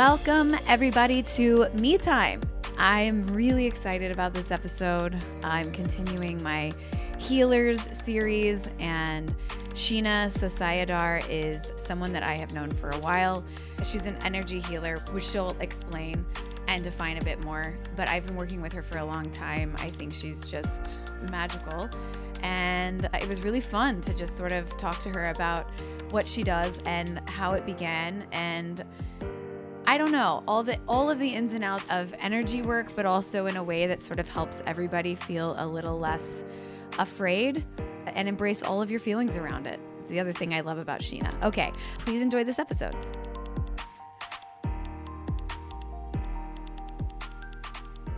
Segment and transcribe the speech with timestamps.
[0.00, 2.40] Welcome, everybody, to Me Time.
[2.78, 5.22] I'm really excited about this episode.
[5.44, 6.72] I'm continuing my
[7.18, 9.28] Healers series, and
[9.74, 13.44] Sheena Sosiadar is someone that I have known for a while.
[13.82, 16.24] She's an energy healer, which she'll explain
[16.66, 17.76] and define a bit more.
[17.94, 19.74] But I've been working with her for a long time.
[19.80, 21.90] I think she's just magical.
[22.40, 25.68] And it was really fun to just sort of talk to her about
[26.10, 28.82] what she does and how it began and
[29.90, 33.06] I don't know, all the all of the ins and outs of energy work, but
[33.06, 36.44] also in a way that sort of helps everybody feel a little less
[37.00, 37.66] afraid
[38.06, 39.80] and embrace all of your feelings around it.
[39.98, 41.34] It's the other thing I love about Sheena.
[41.42, 42.94] Okay, please enjoy this episode.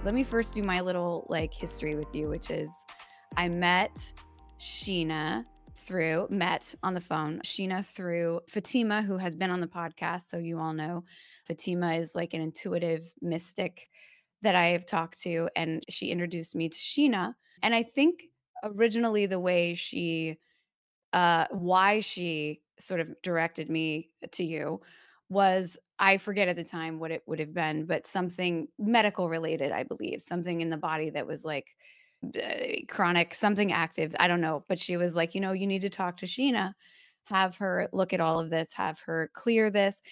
[0.05, 2.71] Let me first do my little like history with you, which is
[3.39, 4.13] I met
[4.61, 10.29] Sheena through, met on the phone, Sheena through Fatima, who has been on the podcast.
[10.29, 11.05] So you all know
[11.46, 13.88] Fatima is like an intuitive mystic
[14.43, 17.34] that I have talked to, and she introduced me to Sheena.
[17.62, 18.24] And I think
[18.65, 20.38] originally the way she,
[21.12, 24.80] uh, why she sort of directed me to you
[25.29, 29.71] was I forget at the time what it would have been, but something medical related,
[29.71, 31.68] I believe, something in the body that was like
[32.24, 34.15] uh, chronic, something active.
[34.18, 34.65] I don't know.
[34.68, 36.73] But she was like, you know, you need to talk to Sheena,
[37.27, 40.02] have her look at all of this, have her clear this.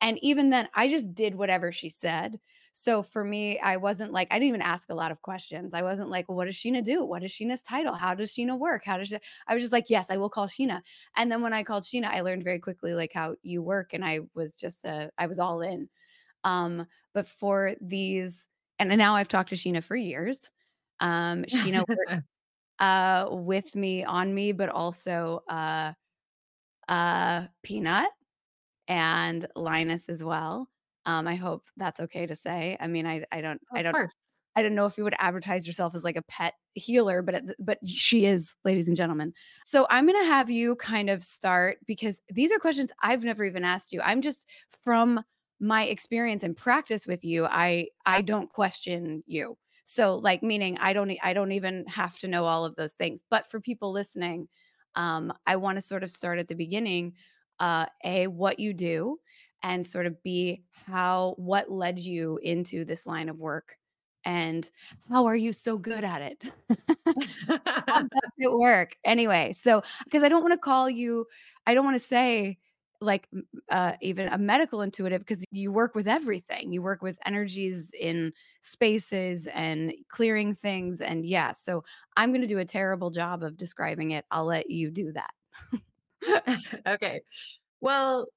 [0.00, 2.40] And even then, I just did whatever she said.
[2.72, 5.74] So for me, I wasn't like, I didn't even ask a lot of questions.
[5.74, 7.04] I wasn't like, well, what does Sheena do?
[7.04, 7.94] What is Sheena's title?
[7.94, 8.84] How does Sheena work?
[8.84, 9.18] How does she?
[9.48, 10.80] I was just like, yes, I will call Sheena.
[11.16, 13.92] And then when I called Sheena, I learned very quickly like how you work.
[13.92, 15.88] And I was just, uh, I was all in.
[16.44, 20.50] Um, but for these, and now I've talked to Sheena for years.
[21.00, 22.22] Um, Sheena worked
[22.78, 25.92] uh, with me, on me, but also uh,
[26.88, 28.10] uh, Peanut
[28.90, 30.68] and Linus as well.
[31.06, 32.76] Um, I hope that's okay to say.
[32.78, 34.14] I mean, I I don't I don't course.
[34.56, 37.56] I don't know if you would advertise yourself as like a pet healer, but it,
[37.60, 39.32] but she is, ladies and gentlemen.
[39.64, 43.64] So I'm gonna have you kind of start because these are questions I've never even
[43.64, 44.02] asked you.
[44.02, 44.46] I'm just
[44.82, 45.22] from
[45.60, 47.46] my experience and practice with you.
[47.46, 49.56] I I don't question you.
[49.84, 53.22] So like meaning I don't I don't even have to know all of those things.
[53.30, 54.48] But for people listening,
[54.96, 57.14] um, I want to sort of start at the beginning.
[57.60, 59.18] Uh, a what you do
[59.62, 63.76] and sort of b how what led you into this line of work
[64.24, 64.70] and
[65.10, 66.42] how are you so good at it?
[67.88, 68.96] How does it work?
[69.04, 71.26] Anyway, so because I don't wanna call you
[71.66, 72.58] I don't wanna say,
[73.00, 73.28] like,
[73.70, 76.72] uh, even a medical intuitive because you work with everything.
[76.72, 78.32] You work with energies in
[78.62, 81.84] spaces and clearing things, and yeah, so
[82.16, 84.24] I'm gonna do a terrible job of describing it.
[84.30, 85.30] I'll let you do that.
[86.86, 87.20] Okay.
[87.80, 88.28] Well,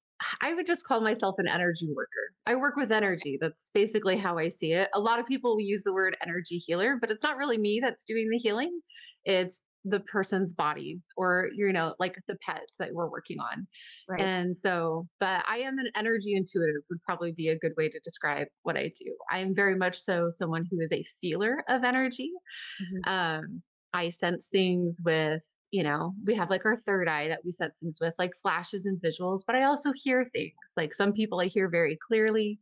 [0.41, 2.35] I would just call myself an energy worker.
[2.47, 3.37] I work with energy.
[3.41, 4.89] That's basically how I see it.
[4.93, 8.05] A lot of people use the word energy healer, but it's not really me that's
[8.05, 8.81] doing the healing.
[9.25, 13.67] It's the person's body or, you know, like the pet that we're working on.
[14.07, 14.33] Right.
[14.35, 17.99] And so, but I am an energy intuitive, would probably be a good way to
[18.03, 19.17] describe what I do.
[19.31, 22.31] I am very much so someone who is a feeler of energy.
[22.79, 23.05] Mhm.
[23.05, 25.41] Um, I sense things with,
[25.73, 28.85] you know, we have like our third eye that we sense things with, like flashes
[28.85, 30.53] and visuals, but I also hear things.
[30.77, 32.59] Like some people I hear very clearly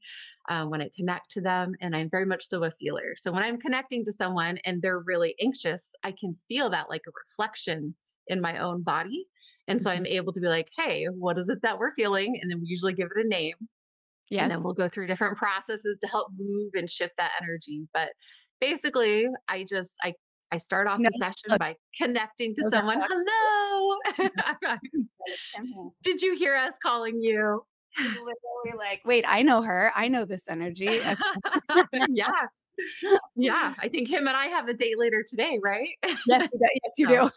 [0.48, 3.14] um, when I connect to them, and I'm very much so a feeler.
[3.18, 7.02] So when I'm connecting to someone and they're really anxious, I can feel that like
[7.06, 7.94] a reflection
[8.28, 9.28] in my own body.
[9.68, 9.90] And so.
[9.90, 12.40] I'm able to be like, hey, what is it that we're feeling?
[12.42, 13.56] And then we usually give it a name.
[14.30, 14.44] Yeah.
[14.44, 17.90] And then we'll go through different processes to help move and shift that energy.
[17.94, 18.12] But
[18.62, 20.14] basically, I just I
[20.52, 23.02] I start off He the session by connecting to to someone.
[23.08, 23.98] Hello.
[26.04, 27.64] Did you hear us calling you?
[27.98, 29.92] Literally like, "Wait, I know her.
[29.96, 31.02] I know this energy."
[32.10, 32.28] Yeah.
[33.36, 33.74] Yeah.
[33.80, 35.90] I think him and I have a date later today, right?
[36.26, 37.30] Yes, you do yes, you do.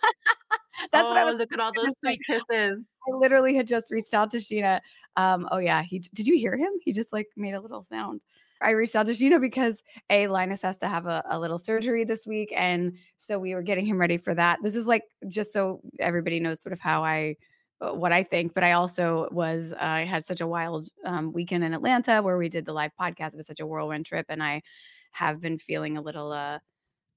[0.93, 2.89] That's what I was oh, look at all those sweet kisses.
[3.09, 4.81] I literally had just reached out to Sheena.
[5.17, 6.71] Um, oh yeah, he did you hear him?
[6.83, 8.21] He just like made a little sound.
[8.61, 12.05] I reached out to Sheena because A, Linus has to have a, a little surgery
[12.05, 12.53] this week.
[12.57, 14.59] And so we were getting him ready for that.
[14.63, 17.37] This is like just so everybody knows sort of how I
[17.81, 21.33] uh, what I think, but I also was uh, I had such a wild um,
[21.33, 23.35] weekend in Atlanta where we did the live podcast.
[23.35, 24.63] It was such a whirlwind trip, and I
[25.11, 26.59] have been feeling a little uh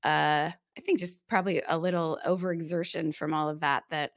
[0.03, 4.11] uh, I think just probably a little overexertion from all of that that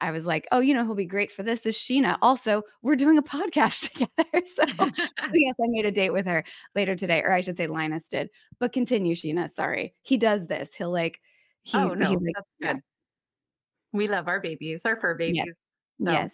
[0.00, 2.18] I was like, "Oh, you know who'll be great for this is Sheena.
[2.22, 4.90] Also, we're doing a podcast together." So so
[5.34, 6.44] yes, I made a date with her
[6.74, 8.30] later today, or I should say Linus did.
[8.58, 9.94] But continue, Sheena, sorry.
[10.02, 10.74] He does this.
[10.74, 11.20] He'll like
[11.62, 12.72] he oh he no, like that's yeah.
[12.74, 12.82] good.
[13.92, 15.44] We love our babies, our fur Yes.
[15.44, 15.60] babies.
[16.04, 16.32] So Yes.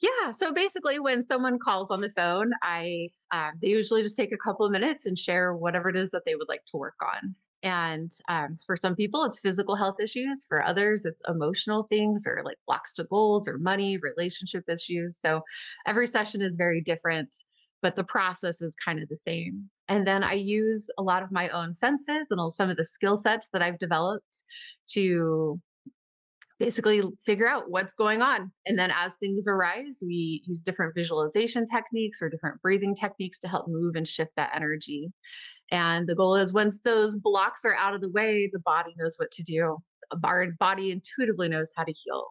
[0.00, 4.32] Yeah, so basically, when someone calls on the phone, I um, they usually just take
[4.32, 6.96] a couple of minutes and share whatever it is that they would like to work
[7.02, 7.34] on.
[7.62, 10.44] And um, for some people, it's physical health issues.
[10.48, 15.18] For others, it's emotional things or like blocks to goals or money, relationship issues.
[15.18, 15.42] So
[15.86, 17.34] every session is very different,
[17.82, 19.68] but the process is kind of the same.
[19.88, 23.16] And then I use a lot of my own senses and some of the skill
[23.16, 24.42] sets that I've developed
[24.90, 25.60] to
[26.58, 28.50] basically figure out what's going on.
[28.64, 33.48] And then as things arise, we use different visualization techniques or different breathing techniques to
[33.48, 35.12] help move and shift that energy.
[35.70, 39.16] And the goal is once those blocks are out of the way, the body knows
[39.18, 39.78] what to do.
[40.24, 42.28] Our body intuitively knows how to heal.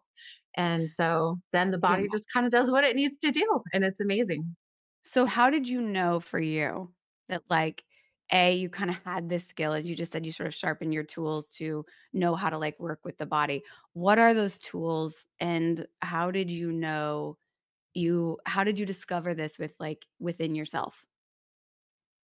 [0.55, 2.01] And so then the Yeah.
[2.01, 3.61] body just kind of does what it needs to do.
[3.73, 4.55] And it's amazing.
[5.03, 6.93] So how did you know for you
[7.29, 7.85] that like
[8.31, 10.91] A, you kind of had this skill, as you just said, you sort of sharpen
[10.91, 13.63] your tools to know how to like work with the body.
[13.93, 17.37] What are those tools and how did you know
[17.95, 21.05] you how did you discover this with like within yourself?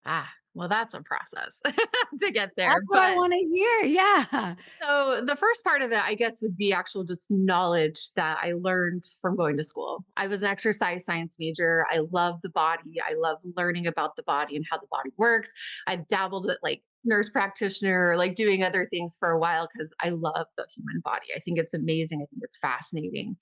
[0.04, 1.62] Ah, well, that's a process
[2.20, 2.70] to get there.
[2.70, 3.82] That's what I want to hear.
[3.84, 4.56] Yeah.
[4.82, 8.54] So the first part of it, I guess, would be actual just knowledge that I
[8.54, 10.04] learned from going to school.
[10.18, 11.86] I was an exercise science major.
[11.90, 12.96] I love the body.
[13.08, 15.50] I love learning about the body and how the body works.
[15.88, 20.10] I've dabbled at like nurse practitioner, like doing other things for a while because I
[20.10, 21.28] love the human body.
[21.36, 22.20] I think it's amazing.
[22.20, 23.38] I think it's fascinating.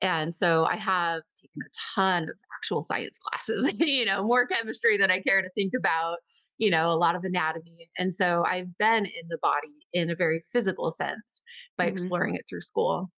[0.00, 3.18] And so I have taken a ton of actual science
[3.48, 6.18] classes, you know, more chemistry than I care to think about,
[6.58, 7.90] you know, a lot of anatomy.
[7.98, 11.42] And so I've been in the body in a very physical sense
[11.76, 11.88] by Mhm.
[11.88, 13.10] exploring it through school.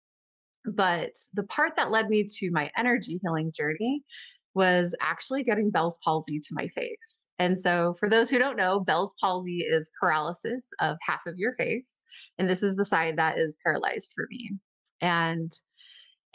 [0.65, 4.03] But the part that led me to my energy healing journey
[4.55, 7.27] was actually getting Bell's palsy to my face.
[7.37, 11.53] And so, for those who don't know, Bell's palsy is paralysis of half of your
[11.55, 12.01] face.
[12.39, 14.51] And this is the side that is paralyzed for me.
[15.01, 15.51] And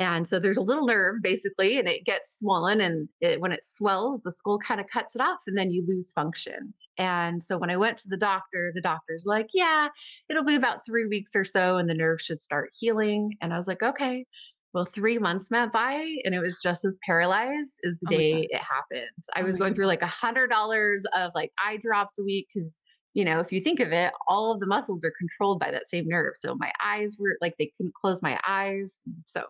[0.00, 2.80] and so there's a little nerve basically, and it gets swollen.
[2.80, 5.84] And it, when it swells, the skull kind of cuts it off, and then you
[5.86, 6.74] lose function.
[6.98, 9.88] And so when I went to the doctor, the doctor's like, Yeah,
[10.30, 13.32] it'll be about three weeks or so, and the nerve should start healing.
[13.42, 14.26] And I was like, Okay.
[14.72, 18.46] Well, three months went by, and it was just as paralyzed as the Oh day
[18.50, 19.10] it happened.
[19.34, 22.48] I Oh was going through like a hundred dollars of like eye drops a week
[22.54, 22.78] because
[23.14, 25.88] you know, if you think of it, all of the muscles are controlled by that
[25.88, 26.34] same nerve.
[26.36, 28.98] So my eyes were like they couldn't close my eyes.
[29.26, 29.46] So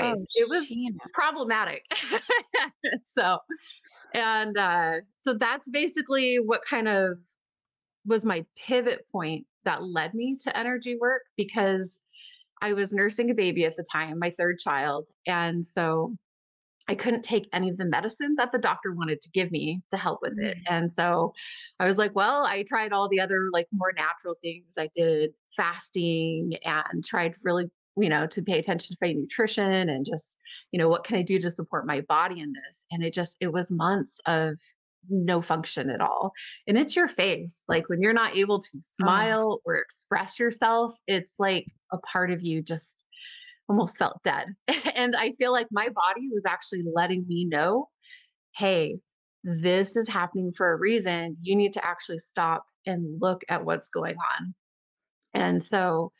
[0.00, 1.12] Oh, Anyways, it was Sheena.
[1.12, 1.84] problematic.
[3.04, 3.38] So
[4.14, 7.18] and, uh, so that's basically what kind of
[8.06, 12.00] was my pivot point that led me to energy work because
[12.62, 16.16] I was nursing a baby at the time, my 3rd child, and so
[16.88, 19.96] I couldn't take any of the medicine that the doctor wanted to give me to
[19.98, 20.68] help with it, Mm.
[20.68, 21.32] and so
[21.80, 24.74] I was like, "Well," I tried all the other, like, more natural things.
[24.78, 30.06] I did fasting and tried really, you know, to pay attention to my nutrition and
[30.06, 30.38] just,
[30.70, 32.84] you know, what can I do to support my body in this?
[32.90, 34.56] And it just it was months of
[35.08, 36.32] no function at all.
[36.66, 37.62] And it's your face.
[37.68, 42.30] Like, when you're not able to Oh, smile or express yourself, it's like a part
[42.30, 43.04] of you just
[43.68, 44.54] almost felt dead.
[44.94, 47.88] and I feel like my body was actually letting me know,
[48.56, 48.98] hey,
[49.44, 51.36] this is happening for a reason.
[51.42, 54.54] You need to actually stop and look at what's going on.
[55.34, 56.12] And so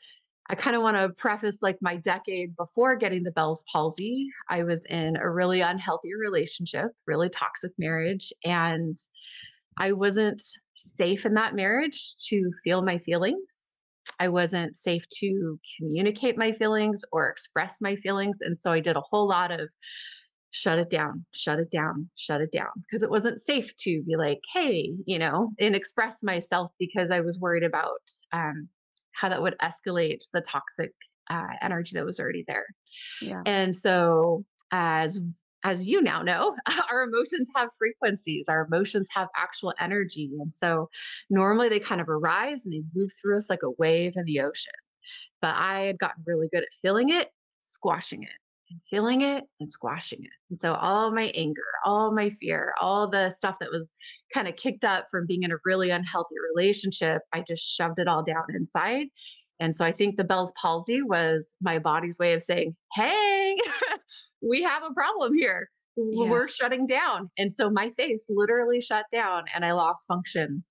[0.49, 4.29] I kind of want to preface like my decade before getting the Bell's palsy.
[4.51, 8.99] I was in a really unhealthy relationship, really toxic marriage, and
[9.79, 10.43] I wasn't
[10.75, 13.79] safe in that marriage to feel my feelings.
[14.19, 18.39] I wasn't safe to communicate my feelings or express my feelings.
[18.41, 19.69] And so I did a whole lot of
[20.51, 24.17] shut it down, shut it down, shut it down, because it wasn't safe to be
[24.17, 28.69] like, hey, you know, and express myself because I was worried about um,
[29.13, 30.93] how that would escalate the toxic
[31.31, 32.67] uh, energy that was already there.
[33.21, 33.43] yeah.
[33.47, 35.19] And so as
[35.65, 36.57] as you now know,
[36.91, 38.47] our emotions have frequencies.
[38.49, 40.31] Our emotions have actual energy.
[40.41, 40.89] And so
[41.31, 44.41] normally they kind of arise and they move through us like a wave in the
[44.41, 44.73] ocean.
[45.41, 47.29] But I had gotten really good at feeling it,
[47.63, 48.31] squashing it,
[48.73, 50.31] and feeling it and squashing it.
[50.51, 53.93] And so all my anger, all my fear, all the stuff that was
[54.33, 58.09] kind of kicked up from being in a really unhealthy relationship, I just shoved it
[58.09, 59.07] all down inside.
[59.61, 63.57] And so I think the Bell's palsy was my body's way of saying, hey,
[64.43, 65.71] we have a problem here.
[65.97, 66.31] Yeah.
[66.31, 67.31] We're shutting down.
[67.39, 70.65] And so my face literally shut down and I lost function.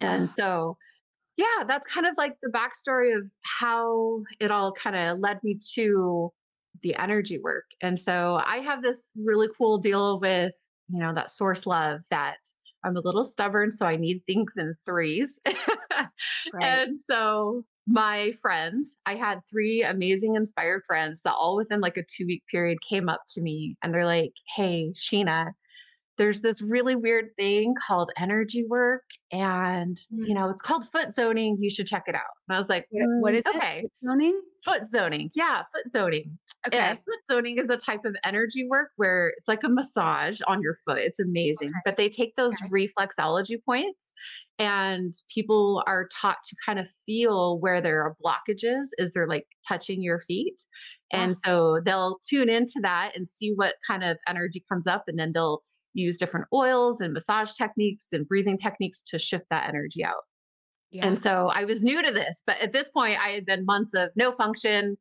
[0.00, 0.76] And so
[1.36, 5.58] yeah, that's kind of like the backstory of how it all kind of led me
[5.74, 6.32] to
[6.82, 7.64] the energy work.
[7.80, 10.52] And so I have this really cool deal with,
[10.88, 12.36] you know, that source love that
[12.84, 15.40] I'm a little stubborn, so I need things in threes.
[15.46, 16.08] right.
[16.62, 22.04] and so my friends, I had three amazing inspired friends that all within like a
[22.04, 25.52] two week period came up to me and they're like, Hey, Sheena,
[26.16, 29.02] there's this really weird thing called energy work
[29.32, 30.28] and Mm.
[30.28, 32.86] you know it's called foot zoning you should check it out and i was like
[32.90, 33.54] What what "Mm, is it?
[33.56, 34.40] okay Foot zoning?
[34.64, 36.38] foot zoning yeah foot zoning
[36.72, 37.00] yeah Okay.
[37.04, 40.76] foot zoning is a type of energy work where it's like a massage on your
[40.86, 41.80] foot it's amazing Okay.
[41.84, 42.68] but they take those Okay.
[42.88, 44.12] reflexology points
[44.58, 49.46] and people are taught to kind of feel where there are blockages as they're like
[49.68, 50.60] touching your feet
[51.12, 55.04] Ah, and so they'll tune into that and see what kind of energy comes up
[55.08, 55.62] and then they'll
[55.94, 60.24] use different oils and massage techniques and breathing techniques to shift that energy out.
[60.90, 61.06] yeah.
[61.08, 63.94] And so I was new to this, but at this point I had been months
[63.94, 64.96] of no function,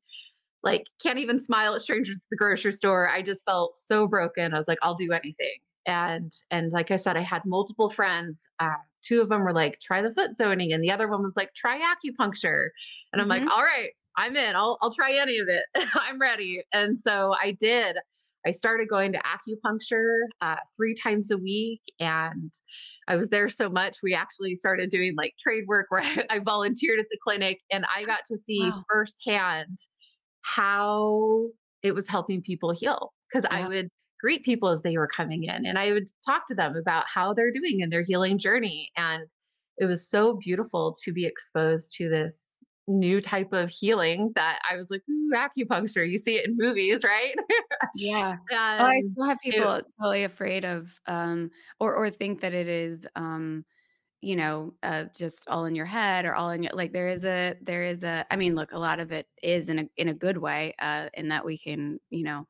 [0.64, 3.10] like can't even smile at strangers at the grocery store.
[3.10, 4.54] I just felt so broken.
[4.54, 5.56] I was like, I'll do anything.
[5.86, 8.48] And and like I said, I had multiple friends.
[8.60, 11.36] Uh, two of them were like, try the foot zoning, and the other one was
[11.36, 12.70] like, try acupuncture.
[13.12, 13.50] And I'm like, Mhm.
[13.50, 14.56] all right, I'm in.
[14.56, 15.66] I'll I'll try any of it.
[15.94, 16.64] I'm ready.
[16.72, 17.98] And so I did.
[18.46, 22.54] I started going to acupuncture uh, three times a week, and
[23.08, 23.98] I was there so much.
[24.04, 27.86] We actually started doing like trade work where I, I volunteered at the clinic, and
[27.94, 28.84] I got to see Wow.
[28.90, 29.78] firsthand
[30.42, 31.50] how
[31.82, 35.66] it was helping people heal because I would greet people as they were coming in
[35.66, 38.90] and I would talk to them about how they're doing in their healing journey.
[38.96, 39.28] And
[39.78, 42.53] it was so beautiful to be exposed to this
[42.88, 46.10] new type of healing that I was like, ooh, acupuncture.
[46.10, 47.36] You see it in movies, right?
[47.94, 48.38] Yeah.
[48.80, 52.68] Oh, I still have it, people totally afraid of, um, or or think that it
[52.68, 53.66] is, um,
[54.22, 57.26] you know, uh, just all in your head or all in your like there is
[57.26, 60.10] a there is a I mean, look, a lot of it is in a in
[60.10, 62.48] a good way, uh, in that we can, you know,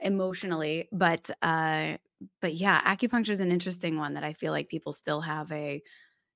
[0.00, 1.98] emotionally, but uh,
[2.40, 5.82] but yeah, acupuncture is an interesting one that I feel like people still have a,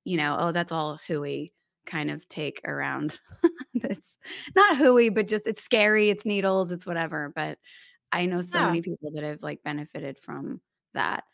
[0.04, 1.54] you know, oh, that's all hooey
[1.88, 3.18] kind of take around
[3.74, 4.18] this.
[4.54, 7.32] Not hooey, but just it's scary, it's needles, it's whatever.
[7.34, 7.58] But
[8.12, 8.66] I know so yeah.
[8.66, 10.60] many people that have like benefited from
[10.94, 11.24] that.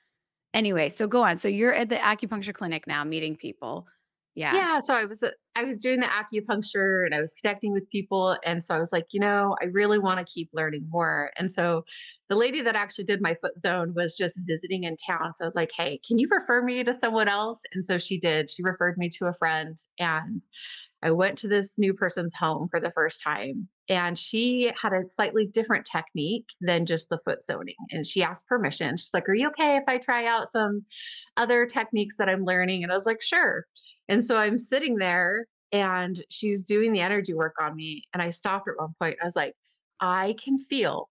[0.55, 1.37] Anyway, so go on.
[1.37, 3.87] So you're at the acupuncture clinic now meeting people.
[4.35, 4.65] Yeah.
[4.65, 7.89] Yeah, so I was uh, I was doing the acupuncture and I was connecting with
[7.91, 11.33] people and so I was like, you know, I really want to keep learning more.
[11.39, 11.85] And so
[12.29, 15.33] the lady that actually did my foot zone was just visiting in town.
[15.35, 18.19] So I was like, "Hey, can you refer me to someone else?" And so she
[18.21, 18.51] did.
[18.51, 20.45] She referred me to a friend and
[21.03, 25.09] I went to this new person's home for the first time and she had a
[25.09, 27.77] slightly different technique than just the foot zoning.
[27.91, 28.97] And she asked permission.
[28.99, 30.85] She's like, "Are you okay if I try out some
[31.37, 33.67] other techniques that I'm learning?" And I was like, "Sure."
[34.09, 38.05] And so I'm sitting there and she's doing the energy work on me.
[38.13, 39.17] And I stopped at one point.
[39.23, 39.55] I was like,
[40.01, 41.09] I can feel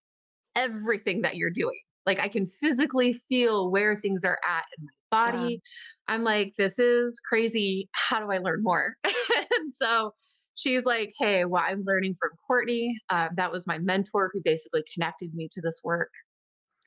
[0.56, 1.80] everything that you're doing.
[2.06, 5.62] Like I can physically feel where things are at in my body.
[6.08, 7.88] I'm like, this is crazy.
[7.92, 8.94] How do I learn more?
[9.04, 10.12] and so
[10.54, 12.98] she's like, hey, well, I'm learning from Courtney.
[13.10, 16.10] Uh, that was my mentor who basically connected me to this work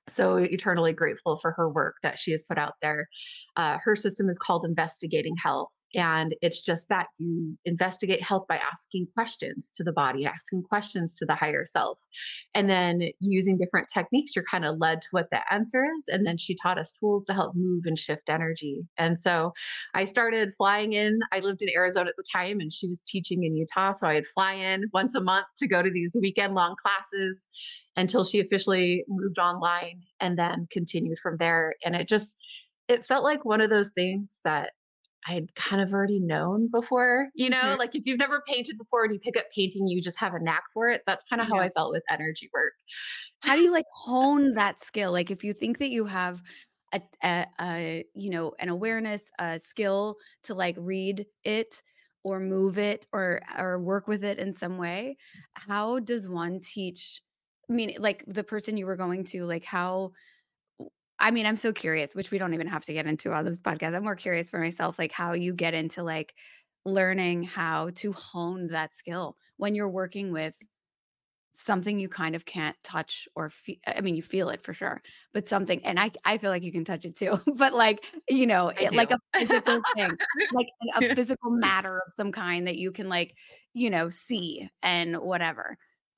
[0.09, 3.07] so eternally grateful for her work that she has put out there.
[3.55, 5.71] Uh, her system is called Investigating Health.
[5.95, 11.15] And it's just that you investigate health by asking questions to the body, asking questions
[11.15, 11.99] to the higher self.
[12.53, 16.05] And then using different techniques, you're kind of led to what the answer is.
[16.09, 18.81] And then she taught us tools to help move and shift energy.
[18.97, 19.53] And so
[19.93, 21.19] I started flying in.
[21.31, 23.93] I lived in Arizona at the time and she was teaching in Utah.
[23.93, 27.47] So I'd fly in once a month to go to these weekend long classes
[27.95, 31.73] until she officially moved online and then continued from there.
[31.83, 32.35] And it just,
[32.87, 34.71] it felt like one of those things that
[35.27, 37.77] I'd kind of already known before, you know, Mhm.
[37.77, 40.39] like if you've never painted before and you pick up painting, you just have a
[40.39, 41.03] knack for it.
[41.05, 42.73] That's kind of how I felt with energy work.
[43.41, 45.11] How do you like hone that skill?
[45.11, 46.41] Like if you think that you have
[46.93, 51.81] a, a, a you know an awareness, a skill to like read it
[52.23, 55.17] or move it or or work with it in some way,
[55.55, 57.21] how does one teach?
[57.69, 60.11] I mean, like the person you were going to, like how
[61.19, 63.59] I mean, I'm so curious, which we don't even have to get into on this
[63.59, 63.95] podcast.
[63.95, 66.33] I'm more curious for myself, like how you get into like
[66.85, 70.57] learning how to hone that skill when you're working with
[71.51, 73.51] something you kind of can't touch or
[73.87, 75.01] I mean, you feel it for sure,
[75.33, 78.45] but something and I I feel like you can touch it too, but like, you
[78.45, 80.11] know, it like a physical thing,
[80.53, 83.33] like a physical matter of some kind that you can like,
[83.73, 85.77] you know, see and whatever.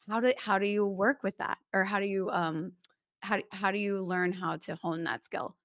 [0.10, 1.58] How do how do you work with that?
[1.74, 2.74] Or how do you, um,
[3.22, 5.56] how do how do you learn how to hone that skill?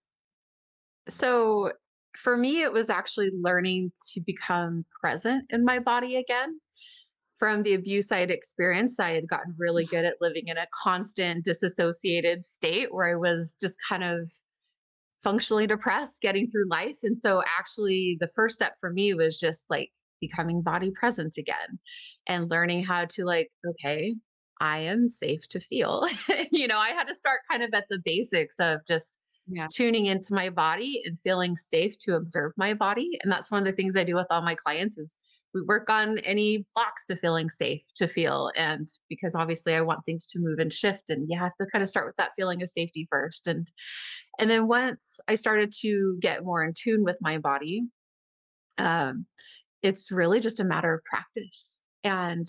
[1.08, 1.72] so
[2.16, 6.60] for me, it was actually learning to become present in my body again.
[7.38, 10.66] From the abuse I had experienced, I had gotten really good at living in a
[10.82, 14.30] constant disassociated state where I was just kind of
[15.22, 16.96] functionally depressed getting through life.
[17.02, 21.78] And so actually the first step for me was just like becoming body present again
[22.28, 24.14] and learning how to like, okay,
[24.60, 26.08] I am safe to feel.
[26.50, 29.68] you know, I had to start kind of at the basics of just Yeah.
[29.70, 33.18] tuning into my body and feeling safe to observe my body.
[33.22, 35.16] And that's one of the things I do with all my clients is
[35.52, 38.50] we work on any blocks to feeling safe to feel.
[38.56, 41.82] And because obviously I want things to move and shift and you have to kind
[41.82, 43.46] of start with that feeling of safety first.
[43.46, 43.70] And
[44.38, 47.84] and then once I started to get more in tune with my body,
[48.78, 49.26] um,
[49.82, 51.82] it's really just a matter of practice.
[52.02, 52.48] And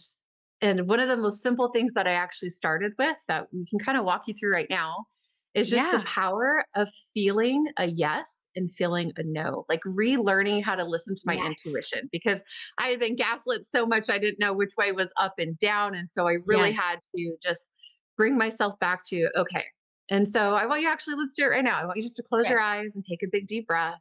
[0.65, 3.77] and one of the most simple things that I actually started with that we can
[3.77, 5.05] kind of walk you through right now
[5.53, 10.74] is just the power of feeling a yes and feeling a no, like relearning how
[10.74, 11.45] to listen to my Yes.
[11.45, 12.41] intuition because
[12.79, 15.93] I had been gaslit so much I didn't know which way was up and down.
[15.93, 16.77] And so I really Yes.
[16.77, 17.72] had to just
[18.17, 19.65] bring myself back to, okay.
[20.10, 21.79] And so I want you actually, let's do it right now.
[21.79, 24.00] I want you just to close your eyes and take a big deep breath.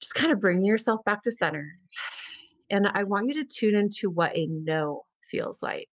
[0.00, 1.66] Just kind of bring yourself back to center.
[2.70, 5.88] And I want you to tune into what a no feels like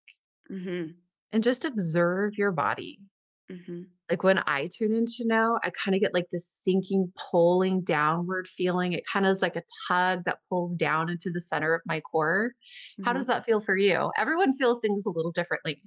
[0.50, 0.98] Mhm.
[1.32, 3.00] and just observe your body.
[3.48, 3.98] Mhm.
[4.10, 8.48] Like when I tune into no, I kind of get like this sinking, pulling downward
[8.48, 8.92] feeling.
[8.94, 12.00] It kind of is like a tug that pulls down into the center of my
[12.00, 12.54] core.
[13.00, 14.10] How does that feel for you?
[14.16, 15.82] Everyone feels things a little differently,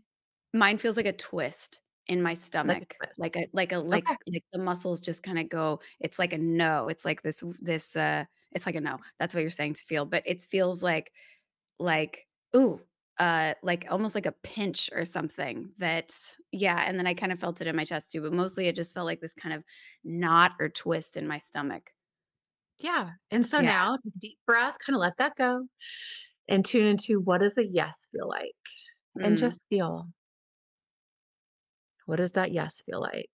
[0.53, 4.17] Mine feels like a twist in my stomach, like a like a like Okay.
[4.27, 8.25] like the muscles just kinda go it's like a no, it's like this this, uh
[8.51, 8.99] it's like a no.
[9.19, 11.11] That's what you're saying to feel, but it feels like
[11.79, 12.81] like, ooh,
[13.19, 17.39] uh, like almost like a pinch or something that yeah, and then I kind of
[17.39, 19.63] felt it in my chest too, but mostly it just felt like this kind of
[20.03, 21.91] knot or twist in my stomach.
[22.79, 23.11] Yeah.
[23.29, 23.71] And so Yeah.
[23.71, 25.67] now, deep breath, kind of let that go
[26.49, 28.55] and tune into what does a yes feel like?
[29.23, 30.07] And Mm, just feel
[32.05, 33.29] what does that yes feel like?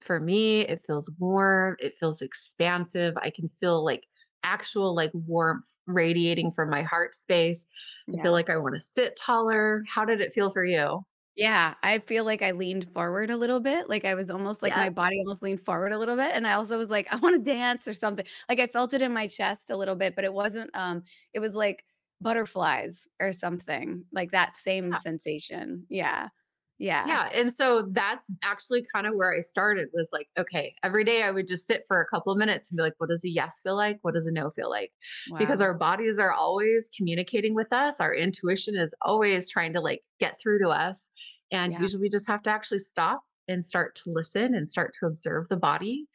[0.00, 3.14] For me, it feels warm, it feels expansive.
[3.18, 4.04] I can feel like
[4.44, 7.66] actual like warmth radiating from my heart space.
[8.14, 9.82] I feel like I want to sit taller.
[9.88, 11.04] How did it feel for you?
[11.36, 14.74] Yeah, I feel like I leaned forward a little bit, like, I was almost like
[14.74, 14.74] Yeah.
[14.74, 17.38] my body almost leaned forward a little bit, and I also was like, "I wanna
[17.38, 18.24] dance," or something.
[18.48, 21.02] Like, I felt it in my chest a little bit, but it wasn't, um
[21.34, 21.84] it was like
[22.22, 25.00] butterflies or something, like that same Yeah.
[25.04, 25.84] sensation.
[25.90, 26.28] Yeah.
[26.78, 27.18] Yeah.
[27.18, 31.22] Yeah, and so that's actually kind of where I started was like, okay, every day
[31.22, 33.28] I would just sit for a couple of minutes and be like, what does a
[33.28, 33.98] yes feel like?
[34.02, 34.92] What does a no feel like?
[35.38, 38.00] Because our bodies are always communicating with us.
[38.00, 41.10] Our intuition is always trying to like get through to us.
[41.52, 41.78] And Yeah.
[41.78, 45.48] usually we just have to actually stop and start to listen and start to observe
[45.48, 46.06] the body.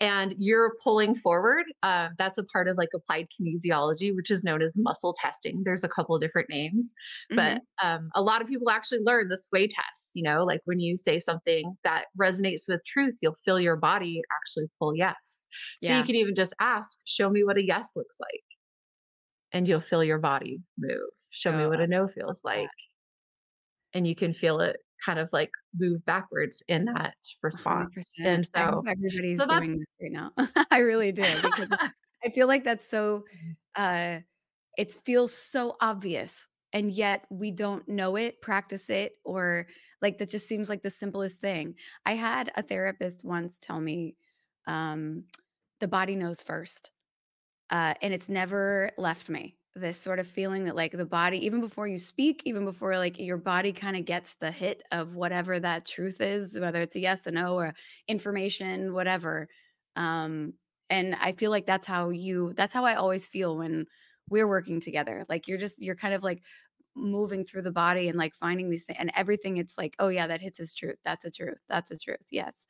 [0.00, 1.66] And you're pulling forward.
[1.82, 5.62] Uh, that's a part of like applied kinesiology, which is known as muscle testing.
[5.64, 6.94] There's a couple of different names
[7.34, 7.66] but Mhm.
[7.82, 10.12] um, a lot of people actually learn the sway test.
[10.14, 14.22] You know, like when you say something that resonates with truth, you'll feel your body
[14.40, 15.46] actually pull yes.
[15.80, 18.42] So you can even just ask, "Show me what a yes looks like,"
[19.52, 21.10] and you'll feel your body move.
[21.30, 22.72] "Show me Oh, what a no feels like,"
[23.92, 28.12] and you can feel it kind of like move backwards in that response.
[28.20, 28.20] 100%.
[28.24, 30.32] And so, everybody's so doing this right now.
[30.70, 31.68] I really do because
[32.24, 33.24] I feel like that's so,
[33.76, 34.20] uh
[34.78, 39.68] it feels so obvious, and yet we don't know it, practice it, or
[40.02, 41.76] like that just seems like the simplest thing.
[42.06, 44.16] I had a therapist once tell me,
[44.66, 45.26] um,
[45.80, 46.92] "The body knows first."
[47.70, 49.58] Uh, and it's never left me.
[49.74, 53.18] This sort of feeling that like the body, even before you speak, even before like
[53.18, 57.00] your body kind of gets the hit of whatever that truth is, whether it's a
[57.00, 57.74] yes, or no, or
[58.08, 59.48] information, whatever.
[59.94, 60.54] Um,
[60.90, 63.86] and I feel like that's how you, that's how I always feel when
[64.28, 65.24] we're working together.
[65.28, 66.42] Like you're just, you're kind of like
[66.96, 69.58] moving through the body and like finding these things and everything.
[69.58, 70.98] It's like, oh yeah, that hits as truth.
[71.04, 71.62] That's a truth.
[71.68, 72.26] That's a truth.
[72.30, 72.66] Yes.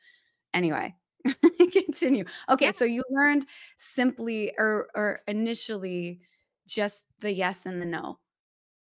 [0.54, 0.94] Anyway,
[1.72, 2.24] continue.
[2.60, 6.20] yeah, Okay, so you learned simply or or initially
[6.68, 8.18] just the yes and the no.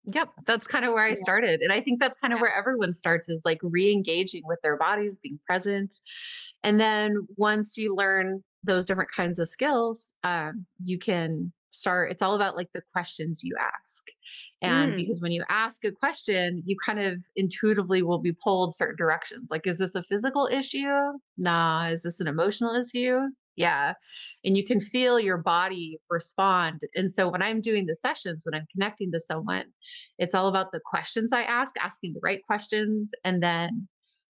[0.05, 1.61] Yep, that's kind of where I started.
[1.61, 5.19] And I think that's kind of where everyone starts is like re-engaging with their bodies,
[5.21, 5.95] being present.
[6.63, 12.11] And then once you learn those different kinds of skills, um, you can start.
[12.11, 14.03] It's all about like the questions you ask.
[14.61, 18.75] And Mm, because when you ask a question, you kind of intuitively will be pulled
[18.75, 19.47] certain directions.
[19.51, 21.19] Like, is this a physical issue?
[21.37, 21.89] Nah.
[21.89, 23.19] Is this an emotional issue?
[23.55, 23.93] Yeah
[24.43, 26.81] and you can feel your body respond.
[26.95, 29.65] And so when I'm doing the sessions, when I'm connecting to someone,
[30.17, 33.11] it's all about the questions I ask, asking the right questions.
[33.23, 33.87] And then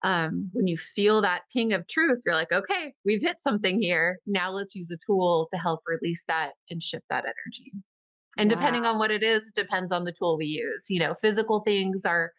[0.02, 4.18] um, when you feel that ping of truth, you're like, okay, we've hit something here.
[4.26, 7.72] Now let's use a tool to help release that and shift that energy.
[8.36, 8.56] And wow.
[8.56, 10.86] depending on what it is, depends on the tool we use.
[10.90, 12.32] You know, physical things are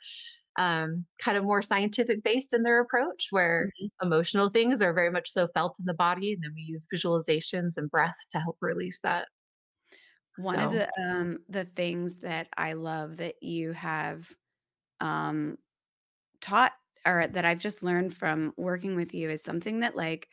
[0.58, 3.90] um, kind of more scientific based in their approach, where Mhm.
[4.02, 6.34] emotional things are very much so felt in the body.
[6.34, 9.28] And then we use visualizations and breath to help release that.
[10.36, 14.34] One of the, um, the things that I love that you have,
[15.02, 15.58] um,
[16.42, 16.74] taught
[17.06, 20.30] or that I've just learned from working with you is something that, like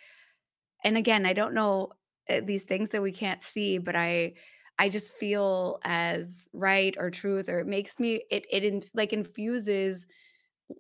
[0.85, 1.93] and again, I don't know,
[2.29, 4.35] eh, these things that we can't see, but I
[4.83, 9.13] I just feel as right or truth or it makes me it it in like,
[9.13, 10.07] infuses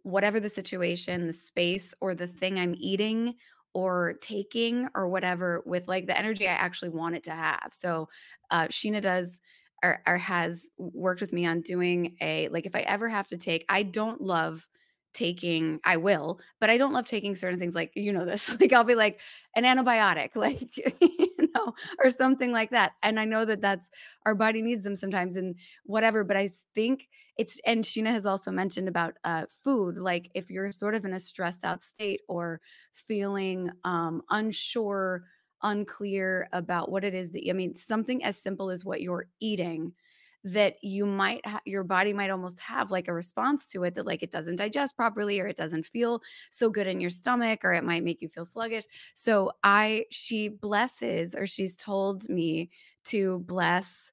[0.03, 3.35] whatever the situation, the space, or the thing I'm eating
[3.75, 7.69] or taking or whatever with, like, the energy I actually want it to have.
[7.73, 8.09] So,
[8.51, 9.41] uh, Sheena does
[9.85, 13.37] or or has worked with me on doing a like, if I ever have to
[13.39, 14.69] take I don't love
[15.15, 18.73] taking I will, but I don't love taking certain things like, you know this, like,
[18.73, 19.21] I'll be like,
[19.57, 20.71] an antibiotic, like,
[21.55, 23.91] know, or something like that, and I know that that's
[24.27, 28.51] our body needs them sometimes and whatever, but I think it's and Sheena has also
[28.51, 32.61] mentioned about, uh, food, like, if you're sort of in a stressed out state or
[32.93, 35.25] feeling, um, unsure,
[35.63, 39.93] unclear about what it is that I mean, something as simple as what you're eating
[40.45, 44.07] that you might ha your body might almost have, like, a response to it that,
[44.07, 47.73] like, it doesn't digest properly or it doesn't feel so good in your stomach or
[47.75, 48.85] it might make you feel sluggish.
[49.15, 52.71] So I she blesses or she's told me
[53.05, 54.13] to bless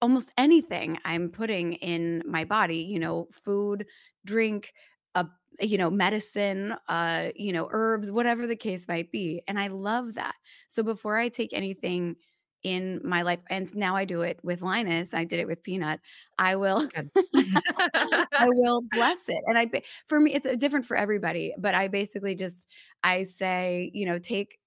[0.00, 3.86] almost anything I'm putting in my body, you know, food,
[4.24, 4.72] drink,
[5.14, 5.24] uh,
[5.60, 9.42] you know, medicine, uh, you know, herbs, whatever the case might be.
[9.48, 10.36] And I love that.
[10.68, 12.16] So before I take anything
[12.62, 16.00] in my life, and now I do it with Linus, I did it with Peanut,
[16.38, 16.88] I will.
[17.34, 19.42] I will bless it.
[19.46, 19.70] And I
[20.06, 22.66] for me, it's, uh, different for everybody, but I basically just
[23.04, 24.58] I say, you know, take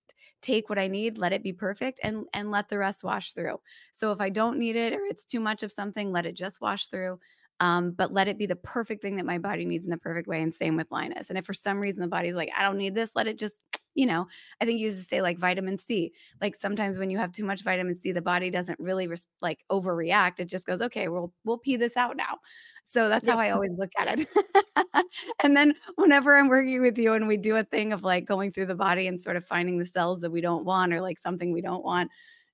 [0.42, 3.60] take what I need, let it be perfect, and and let the rest wash through.
[3.92, 6.62] So if I don't need it or it's too much of something, let it just
[6.62, 7.20] wash through,
[7.62, 10.28] um, but let it be the perfect thing that my body needs in the perfect
[10.28, 11.30] way, and same with Linus.
[11.30, 13.62] And if for some reason the body's like, "I don't need this," let it just
[13.96, 14.28] you know,
[14.62, 16.14] I think you used to say, like, vitamin C.
[16.42, 19.60] Like, sometimes when you have too much vitamin C, the body doesn't really res like,
[19.72, 20.40] overreact.
[20.40, 22.40] It just goes, "Okay, we'll we'll pee this out now."
[22.86, 24.28] So that's how I always look at it.
[25.44, 28.52] And then whenever I'm working with you and we do a thing of, like, going
[28.52, 31.20] through the body and sort of finding the cells that we don't want or, like,
[31.20, 32.12] something we don't want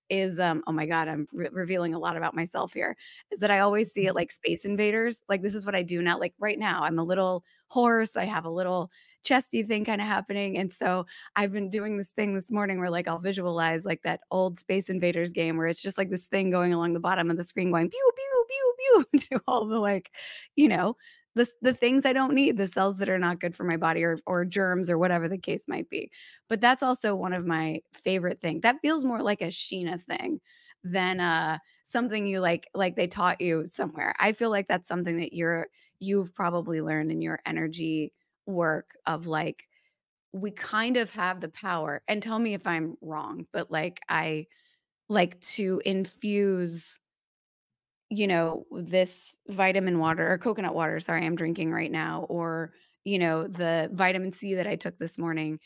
[0.10, 2.96] is, um oh my god, I'm re revealing a lot about myself here,
[3.32, 5.22] is that I always see it like Space Invaders.
[5.30, 6.20] Like, this is what I do now.
[6.20, 8.92] Like, right now, I'm a little hoarse, I have a little
[9.24, 13.08] chesty thing kinda happening, and so I've been doing this thing this morning where, like,
[13.08, 16.74] I'll visualize, like, that old Space Invaders game where it's just, like, this thing going
[16.74, 20.12] along the bottom of the screen going, "Pew, pew, pew, pew," to all the, like,
[20.56, 20.96] you know,
[21.38, 24.04] the the things I don't need, the cells that are not good for my body
[24.04, 26.12] or or germs or whatever the case might be.
[26.50, 30.42] But that's also one of my favorite thing that feels more like a Sheena thing
[30.84, 34.14] than, uh, something you like like they taught you somewhere.
[34.20, 35.68] I feel like that's something that you're
[36.00, 38.14] you've probably learned in your energy
[38.46, 39.68] work of, like,
[40.34, 44.48] we kind of have the power and tell me if I'm wrong, but, like, I
[45.10, 47.00] like to infuse
[48.10, 53.20] you know, this vitamin water or coconut water, sorry, I'm drinking right now, or, you
[53.20, 55.60] know, the vitamin C that I took this morning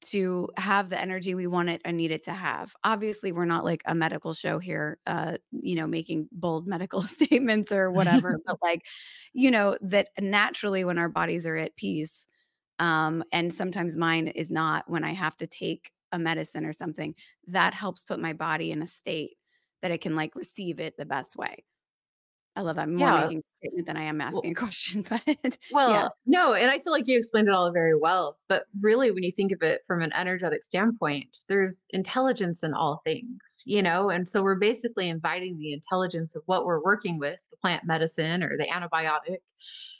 [0.00, 2.72] to have the energy we want it and need it to have.
[2.84, 7.72] Obviously, we're not like a medical show here, uh, you know, making bold medical statements
[7.72, 8.82] or whatever, but like,
[9.32, 12.26] you know, that naturally when our bodies are at peace,
[12.78, 17.14] um, and sometimes mine is not when I have to take a medicine or something,
[17.48, 19.36] that helps put my body in a state
[19.82, 21.64] that it can like receive it the best way.
[22.58, 23.12] I love I'm more Yeah.
[23.12, 26.08] making a statement than I am Well asking a question, but well, yeah.
[26.08, 29.22] well, no, and I feel like you explained it all very well, but really when
[29.22, 34.08] you think of it from an energetic standpoint, there's intelligence in all things, you know?
[34.08, 38.42] And so we're basically inviting the intelligence of what we're working with, the plant medicine
[38.42, 39.40] or the antibiotic,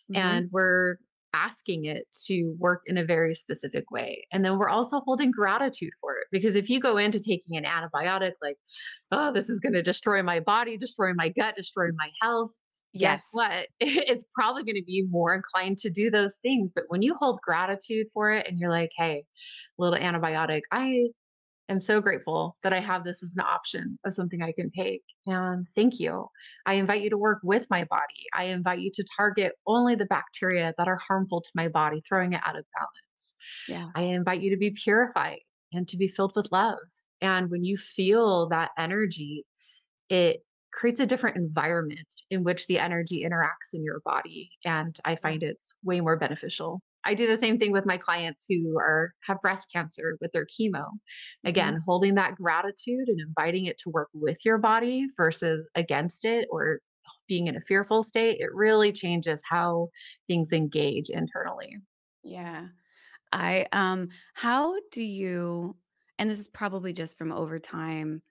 [0.08, 0.18] Mhm.
[0.18, 0.96] and we're
[1.34, 4.26] asking it to work in a very specific way.
[4.32, 7.64] And then we're also holding gratitude for it because if you go into taking an
[7.64, 8.56] antibiotic like,
[9.10, 12.52] "Oh, this is gonna destroy my body, destroy my gut, destroy my health,"
[13.00, 13.30] guess Yes.
[13.30, 13.68] what?
[13.80, 18.08] It's probably gonna be more inclined to do those things, but when you hold gratitude
[18.14, 19.24] for it and you're like, "Hey,
[19.78, 21.08] little antibiotic, I
[21.68, 25.02] am so grateful that I have this as an option of something I can take.
[25.26, 26.26] And thank you.
[26.66, 28.26] I invite you to work with my body.
[28.34, 32.32] I invite you to target only the bacteria that are harmful to my body, throwing
[32.32, 33.34] it out of balance.
[33.68, 33.88] Yeah.
[33.94, 35.40] I invite you to be purified
[35.72, 36.78] and to be filled with love.
[37.20, 39.44] And when you feel that energy,
[40.08, 40.40] it
[40.72, 44.50] creates a different environment in which the energy interacts in your body.
[44.64, 46.80] And I find it's way more beneficial.
[47.04, 50.46] I do the same thing with my clients who are have breast cancer with their
[50.46, 50.84] chemo.
[51.44, 51.74] Mhm.
[51.74, 56.48] Again, holding that gratitude and inviting it to work with your body versus against it
[56.50, 56.80] or
[57.28, 59.88] being in a fearful state, it really changes how
[60.28, 61.76] things engage internally.
[62.22, 62.68] Yeah.
[63.32, 65.76] I, um how do you
[66.18, 68.22] and this is probably just from over time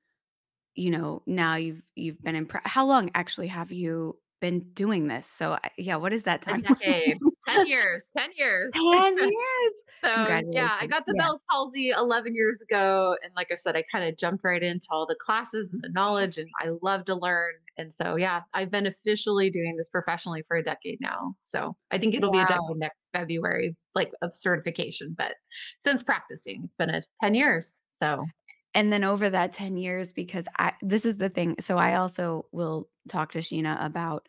[0.76, 5.28] you know, now you've you've been in how long actually have you been doing this?
[5.28, 7.20] So, yeah, what is that A decade.
[7.48, 8.74] 10 years, 10 years.
[8.92, 9.74] 10 years!
[10.06, 11.24] So, yeah, I got the Yeah.
[11.24, 15.08] Bell's palsy 11 years ago, and like I said, I kinda jumped right into all
[15.08, 18.86] the classes and the knowledge, and I love to learn, and so, yeah, I've been
[18.86, 21.36] officially doing this professionally for a decade now.
[21.42, 25.36] So, I think it'll be a decade next February, like, of certification, but
[25.82, 28.28] since practicing, it's been, a 10 years, so
[28.74, 32.48] And then over that 10 years because I this is the thing, so I also
[32.52, 34.28] will talk to Sheena about,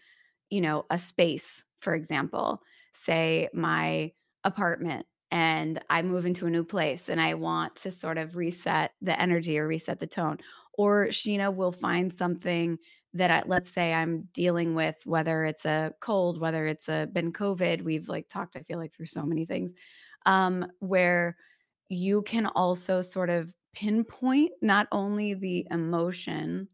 [0.50, 4.12] you know, a space, for example, say my
[4.44, 8.92] apartment and I move into a new place and I want to sort of reset
[9.03, 10.38] the energy or reset the tone,
[10.74, 12.79] or Sheena will find something
[13.14, 17.33] that I let's say I'm dealing with, whether it's a cold, whether it's a been
[17.33, 19.74] COVID, we've, like, talked, I feel like, through so many things,
[20.27, 21.37] um, where
[21.88, 26.68] you can also sort of pinpoint not only the emotion,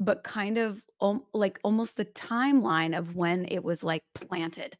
[0.00, 4.76] but kind of al like, almost the timeline of when it was, like, planted.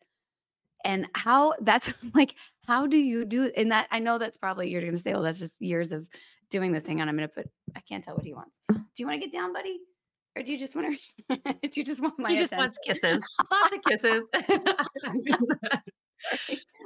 [0.84, 2.34] And how that's like,
[2.66, 5.38] how do you do and that I know that's probably you're gonna say, "Well, that's
[5.38, 6.06] just years of
[6.50, 8.56] doing this." Hang on, I'm gonna put I can't tell what he wants.
[8.68, 8.74] Uh.
[8.74, 9.78] Do you wanna get down, buddy?
[10.36, 10.90] Or do you just wanna
[11.30, 12.58] do you just want my he just attention?
[12.58, 13.36] wants kisses.
[13.50, 14.22] Lots of kisses.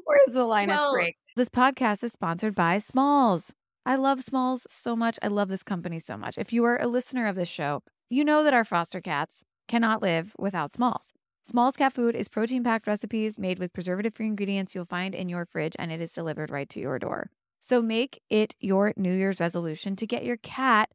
[0.05, 1.17] Where's the Linus Well break?
[1.37, 3.53] This podcast is sponsored by Smalls.
[3.87, 5.19] I love Smalls so much.
[5.23, 6.39] I love this company so much.
[6.39, 10.01] If you are a listener of this show, you know that our foster cats cannot
[10.03, 11.13] live without Smalls.
[11.47, 15.29] Smalls cat food is protein packed recipes made with preservative free ingredients you'll find in
[15.29, 17.31] your fridge, and it is delivered right to your door.
[17.61, 20.89] So make it your New Year's resolution to get your cat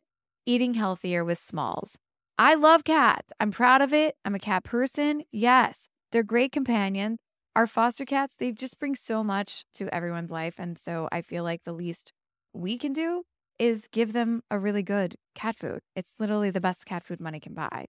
[0.48, 2.00] eating healthier with Smalls.
[2.40, 3.32] I love cats.
[3.40, 4.16] I'm proud of it.
[4.26, 5.22] I'm a cat person.
[5.32, 7.20] Yes, they're great companions.
[7.56, 10.56] Our foster cats, they just bring so much to everyone's life.
[10.58, 12.12] And so I feel like the least
[12.54, 13.22] we can do
[13.60, 15.82] is give them a really good cat food.
[15.96, 17.86] It's literally the best cat food money can buy.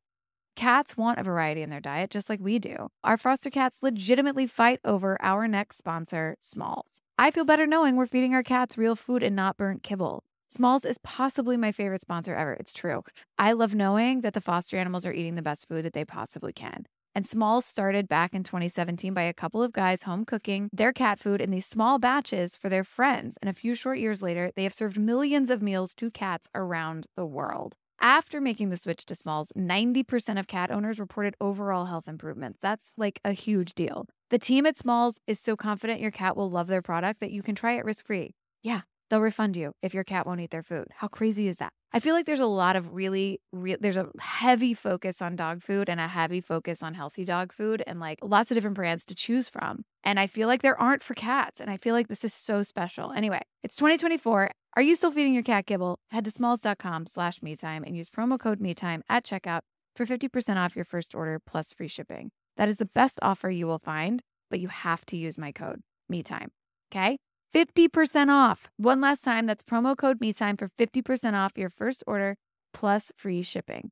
[0.60, 2.90] Cats want a variety in their diet, just like we do.
[3.02, 7.00] Our foster cats legitimately fight over our next sponsor, Smalls.
[7.16, 10.22] I feel better knowing we're feeding our cats real food and not burnt kibble.
[10.50, 12.52] Smalls is possibly my favorite sponsor ever.
[12.52, 13.04] It's true.
[13.38, 16.52] I love knowing that the foster animals are eating the best food that they possibly
[16.52, 16.84] can.
[17.14, 21.18] And Smalls started back in 2017 by a couple of guys home cooking their cat
[21.18, 23.38] food in these small batches for their friends.
[23.40, 27.06] And a few short years later, they have served millions of meals to cats around
[27.16, 27.76] the world.
[28.02, 32.58] After making the switch to Smalls, 90% of cat owners reported overall health improvements.
[32.62, 34.06] That's like a huge deal.
[34.30, 37.42] The team at Smalls is so confident your cat will love their product that you
[37.42, 38.34] can try it risk free.
[38.62, 40.86] Yeah, they'll refund you if your cat won't eat their food.
[40.96, 41.74] How crazy is that?
[41.92, 45.62] I feel like there's a lot of really, re- there's a heavy focus on dog
[45.62, 49.04] food and a heavy focus on healthy dog food and like lots of different brands
[49.06, 49.84] to choose from.
[50.04, 51.60] And I feel like there aren't for cats.
[51.60, 53.12] And I feel like this is so special.
[53.12, 54.52] Anyway, it's 2024.
[54.74, 55.98] Are you still feeding your cat kibble?
[56.10, 59.62] Head to smalls.com slash me time and use promo code me time at checkout
[59.96, 62.30] for 50% off your first order plus free shipping.
[62.56, 65.82] That is the best offer you will find, but you have to use my code
[66.08, 66.52] me time.
[66.92, 67.18] Okay?
[67.52, 68.68] 50% off.
[68.76, 72.36] One last time, that's promo code me time for 50% off your first order
[72.72, 73.90] plus free shipping.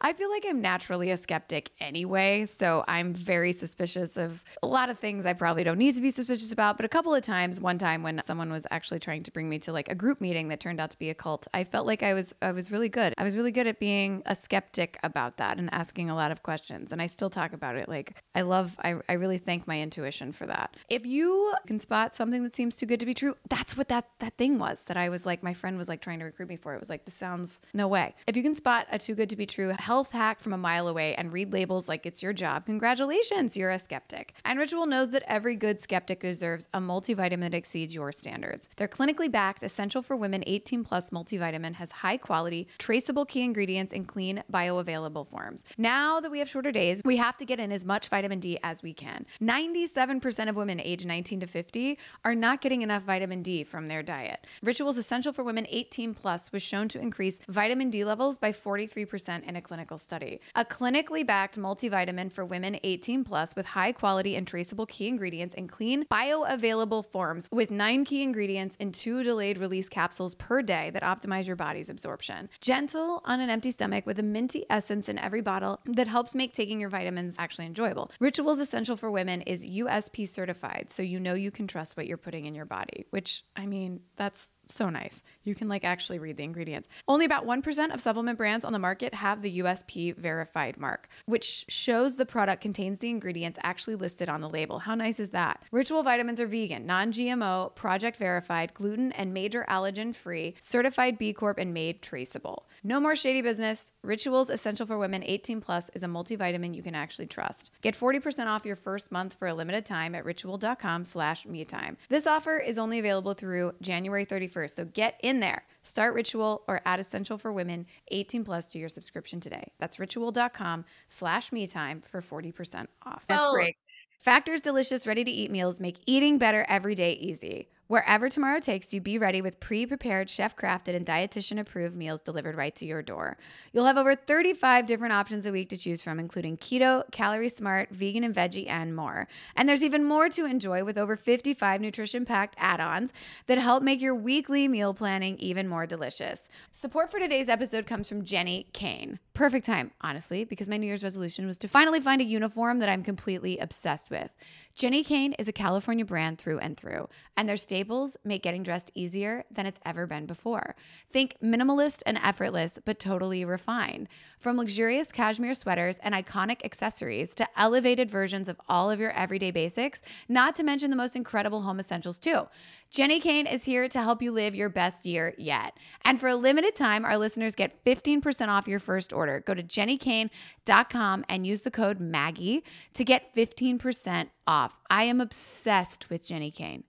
[0.00, 4.90] I feel like I'm naturally a skeptic anyway, so I'm very suspicious of a lot
[4.90, 6.76] of things I probably don't need to be suspicious about.
[6.76, 9.58] But a couple of times, one time when someone was actually trying to bring me
[9.60, 12.02] to like a group meeting that turned out to be a cult, I felt like
[12.02, 13.14] I was I was really good.
[13.16, 16.42] I was really good at being a skeptic about that and asking a lot of
[16.42, 16.92] questions.
[16.92, 17.88] And I still talk about it.
[17.88, 20.76] Like I love I, I really thank my intuition for that.
[20.88, 24.08] If you can spot something that seems too good to be true, that's what that
[24.18, 26.56] that thing was that I was like my friend was like trying to recruit me
[26.56, 26.74] for.
[26.74, 28.14] It was like this sounds no way.
[28.26, 30.88] If you can spot a too good to be true health hack from a mile
[30.88, 34.34] away and read labels like it's your job, congratulations, you're a skeptic.
[34.44, 38.68] And Ritual knows that every good skeptic deserves a multivitamin that exceeds your standards.
[38.78, 43.92] Their clinically backed, essential for women 18 plus multivitamin has high quality, traceable key ingredients
[43.92, 45.64] in clean, bioavailable forms.
[45.78, 48.58] Now that we have shorter days, we have to get in as much vitamin D
[48.64, 49.24] as we can.
[49.40, 54.02] 97% of women aged 19 to 50 are not getting enough vitamin D from their
[54.02, 54.48] diet.
[54.64, 59.44] Ritual's essential for women 18 plus was shown to increase vitamin D levels by 43%
[59.44, 60.40] in a clinical study.
[60.54, 65.54] A clinically backed multivitamin for women 18 plus with high quality and traceable key ingredients
[65.54, 70.90] in clean, bioavailable forms with nine key ingredients in two delayed release capsules per day
[70.90, 72.48] that optimize your body's absorption.
[72.60, 76.54] Gentle on an empty stomach with a minty essence in every bottle that helps make
[76.54, 78.10] taking your vitamins actually enjoyable.
[78.20, 82.16] Rituals Essential for Women is USP certified, so you know you can trust what you're
[82.16, 85.22] putting in your body, which, I mean, that's so nice.
[85.44, 86.88] You can like actually read the ingredients.
[87.06, 91.66] Only about 1% of supplement brands on the market have the USP verified mark, which
[91.68, 94.80] shows the product contains the ingredients actually listed on the label.
[94.80, 95.62] How nice is that?
[95.70, 101.58] Ritual vitamins are vegan, non-GMO, project verified, gluten and major allergen free, certified B Corp
[101.58, 102.66] and made traceable.
[102.82, 103.92] No more shady business.
[104.02, 107.70] Rituals Essential for Women 18 Plus is a multivitamin you can actually trust.
[107.82, 111.96] Get 40% off your first month for a limited time at ritual.com slash me time.
[112.08, 115.64] This offer is only available through January 31st, so get in there.
[115.82, 119.72] Start Ritual or add Essential for Women 18 Plus to your subscription today.
[119.78, 123.24] That's ritual.com slash me time for 40% off.
[123.28, 123.52] That's Oh.
[123.52, 123.76] great.
[124.20, 127.68] Factor's delicious, ready to eat meals make eating better every day easy.
[127.88, 132.20] Wherever tomorrow takes you, be ready with pre prepared, chef crafted, and dietitian approved meals
[132.20, 133.36] delivered right to your door.
[133.72, 137.90] You'll have over 35 different options a week to choose from, including keto, calorie smart,
[137.90, 139.28] vegan and veggie, and more.
[139.54, 143.12] And there's even more to enjoy with over 55 nutrition packed add ons
[143.46, 146.48] that help make your weekly meal planning even more delicious.
[146.72, 149.20] Support for today's episode comes from Jenny Kane.
[149.36, 152.88] Perfect time, honestly, because my New Year's resolution was to finally find a uniform that
[152.88, 154.30] I'm completely obsessed with.
[154.74, 158.90] Jenni Kayne is a California brand through and through, and their staples make getting dressed
[158.94, 160.74] easier than it's ever been before.
[161.12, 164.08] Think minimalist and effortless, but totally refined.
[164.38, 169.50] From luxurious cashmere sweaters and iconic accessories to elevated versions of all of your everyday
[169.50, 172.46] basics, not to mention the most incredible home essentials, too.
[172.92, 175.76] Jenni Kayne is here to help you live your best year yet.
[176.04, 179.40] And for a limited time, our listeners get 15% off your first order.
[179.40, 182.62] Go to jennikayne.com and use the code MAGGIE
[182.94, 184.76] to get 15% off.
[184.90, 186.84] I am obsessed with Jenni Kayne.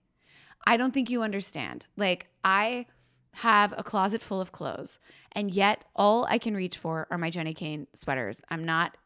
[0.66, 1.86] I don't think you understand.
[1.96, 2.86] Like, I
[3.42, 4.98] have a closet full of clothes,
[5.32, 8.42] and yet all I can reach for are my Jenni Kayne sweaters.
[8.50, 8.96] I'm not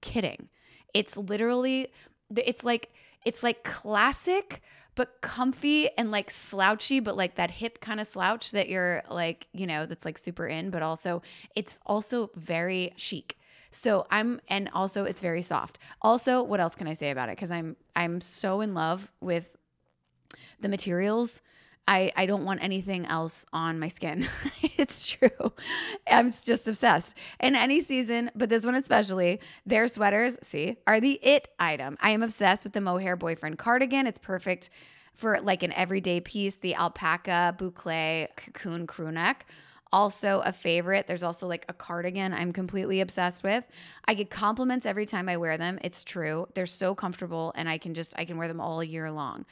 [0.00, 0.48] kidding.
[0.94, 1.88] It's literally,
[2.34, 2.90] it's like,
[3.24, 4.62] it's like classic,
[4.94, 9.46] but comfy and like slouchy, but like that hip kind of slouch that you're like,
[9.52, 11.22] you know, that's like super in, but also
[11.54, 13.38] it's also very chic.
[13.70, 15.78] So I'm and also it's very soft.
[16.02, 17.36] Also, what else can I say about it?
[17.36, 19.56] Cuz I'm I'm so in love with
[20.58, 21.42] the materials.
[21.88, 24.28] I, I don't want anything else on my skin.
[24.76, 25.52] it's true.
[26.06, 27.16] I'm just obsessed.
[27.40, 31.96] In any season, but this one especially, their sweaters, see, are the it item.
[32.02, 34.06] I am obsessed with the mohair boyfriend cardigan.
[34.06, 34.68] It's perfect
[35.14, 36.56] for like an everyday piece.
[36.56, 39.46] The alpaca boucle cocoon crew neck.
[39.90, 41.06] Also a favorite.
[41.06, 43.64] There's also like a cardigan I'm completely obsessed with.
[44.06, 45.78] I get compliments every time I wear them.
[45.82, 46.46] It's true.
[46.52, 49.46] They're so comfortable and I can just I can wear them all year long.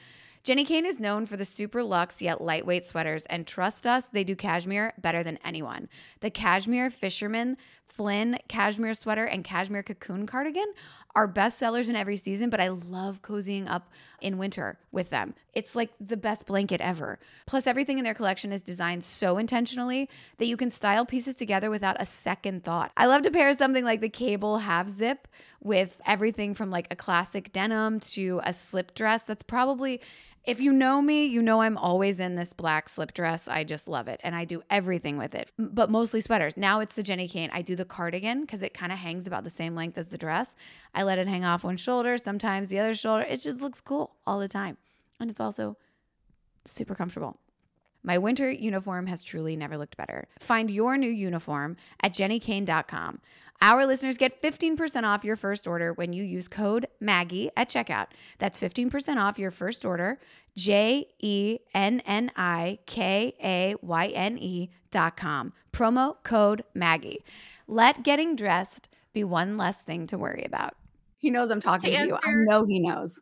[0.47, 4.23] Jenni Kayne is known for the super luxe yet lightweight sweaters, and trust us, they
[4.23, 5.89] do cashmere better than anyone.
[6.21, 7.57] The Cashmere Fisherman
[7.89, 10.73] Flynn cashmere sweater and cashmere cocoon cardigan
[11.17, 15.35] are best sellers in every season, but I love cozying up in winter with them.
[15.55, 17.19] It's like the best blanket ever.
[17.47, 21.71] Plus, everything in their collection is designed so intentionally that you can style pieces together
[21.71, 22.93] without a second thought.
[22.97, 25.27] I love to pair something like the cable half zip
[25.61, 30.03] with everything from like a classic denim to a slip dress that's probably
[30.47, 33.49] if you know me, you know I'm always in this black slip dress.
[33.49, 34.21] I just love it.
[34.23, 36.57] And I do everything with it, but mostly sweaters.
[36.57, 37.51] Now it's the Jenni Kayne.
[37.53, 40.19] I do the cardigan because it kind of hangs about the same length as the
[40.19, 40.55] dress.
[40.95, 43.25] I let it hang off one shoulder, sometimes the other shoulder.
[43.25, 44.77] It just looks cool all the time.
[45.19, 45.77] And it's also
[46.65, 47.39] super comfortable.
[48.07, 50.29] My winter uniform has truly never looked better.
[50.39, 53.21] Find your new uniform at jennikayne.com.
[53.61, 58.09] Our listeners get 15% off your first order when you use code MAGGIE at checkout.
[58.39, 60.21] That's 15% off your first order,
[60.57, 65.53] J E N N I K A Y N E dot com.
[65.73, 67.25] Promo code MAGGIE.
[67.67, 70.75] Let getting dressed be one less thing to worry about.
[71.19, 72.19] He knows I'm talking to, you.
[72.23, 73.19] I know he knows.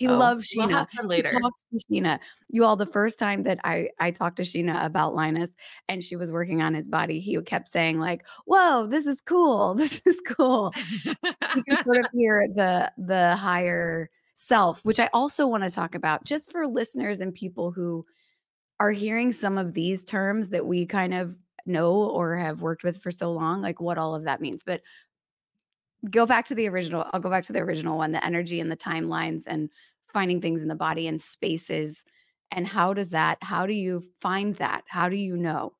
[0.00, 0.86] He Oh, loves we'll Sheena.
[1.04, 1.28] later.
[1.30, 2.18] He talks to Sheena.
[2.48, 5.50] You all, the first time that I I talked to Sheena about Linus
[5.90, 9.74] and she was working on his body, he kept saying like, "Whoa, this is cool.
[9.78, 10.72] This is cool."
[11.04, 15.94] you can sort of hear the the higher self, which I also want to talk
[15.94, 18.06] about just for listeners and people who
[18.80, 21.36] are hearing some of these terms that we kind of
[21.66, 24.62] know or have worked with for so long, like what all of that means.
[24.64, 24.80] But
[26.10, 27.04] go back to the original.
[27.12, 29.68] I'll go back to the original one, the energy and the timelines and
[30.12, 32.04] finding things in the body and spaces.
[32.50, 34.82] And how does that, how do you find that?
[34.88, 35.72] How do you know?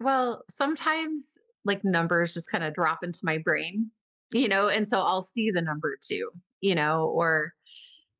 [0.00, 3.90] Well, sometimes like numbers just kind of drop into my brain,
[4.32, 6.30] you know, and so I'll see the number two
[6.62, 7.52] you know, or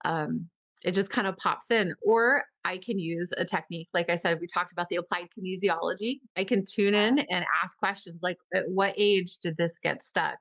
[0.05, 0.49] um,
[0.85, 1.95] it just kind of pops in.
[2.03, 3.89] Or I can use a technique.
[3.95, 6.21] Like I said, we talked about the applied kinesiology.
[6.37, 10.37] I can tune in and ask questions like, at what age did this get stuck?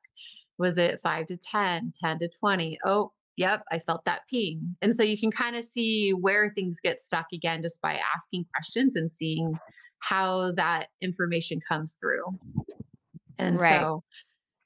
[0.57, 2.79] Was it five to 10, 10 to 20?
[2.85, 4.75] Oh, yep, I felt that ping.
[4.81, 8.45] And so you can kind of see where things get stuck again just by asking
[8.53, 9.57] questions and seeing
[9.99, 12.25] how that information comes through.
[13.37, 13.81] And Right.
[13.81, 14.03] so,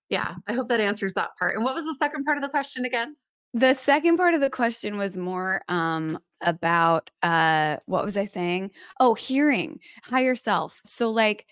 [0.10, 1.56] yeah, I hope that answers that part.
[1.56, 3.16] And what was the second part of the question again?
[3.54, 8.72] The second part of the question was more um about uh what was I saying?
[9.00, 10.82] Oh, hearing higher self.
[10.84, 11.48] So like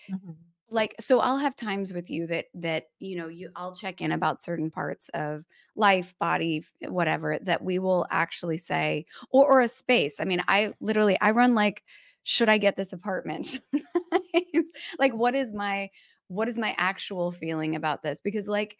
[0.74, 4.12] like so I'll have times with you that that you know you I'll check in
[4.12, 5.46] about certain parts of
[5.76, 10.20] life, body, whatever that we will actually say or or a space.
[10.20, 11.84] I mean, I literally I run like
[12.24, 13.60] should I get this apartment?
[14.98, 15.90] like what is my
[16.28, 18.20] what is my actual feeling about this?
[18.20, 18.76] Because like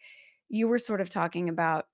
[0.49, 1.85] you were sort of talking about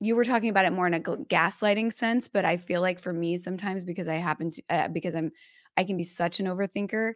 [0.00, 3.12] you were talking about it more in a gaslighting sense, but I feel like for
[3.12, 5.32] me sometimes because I happen to uh, because I'm
[5.78, 7.14] I can be such an overthinker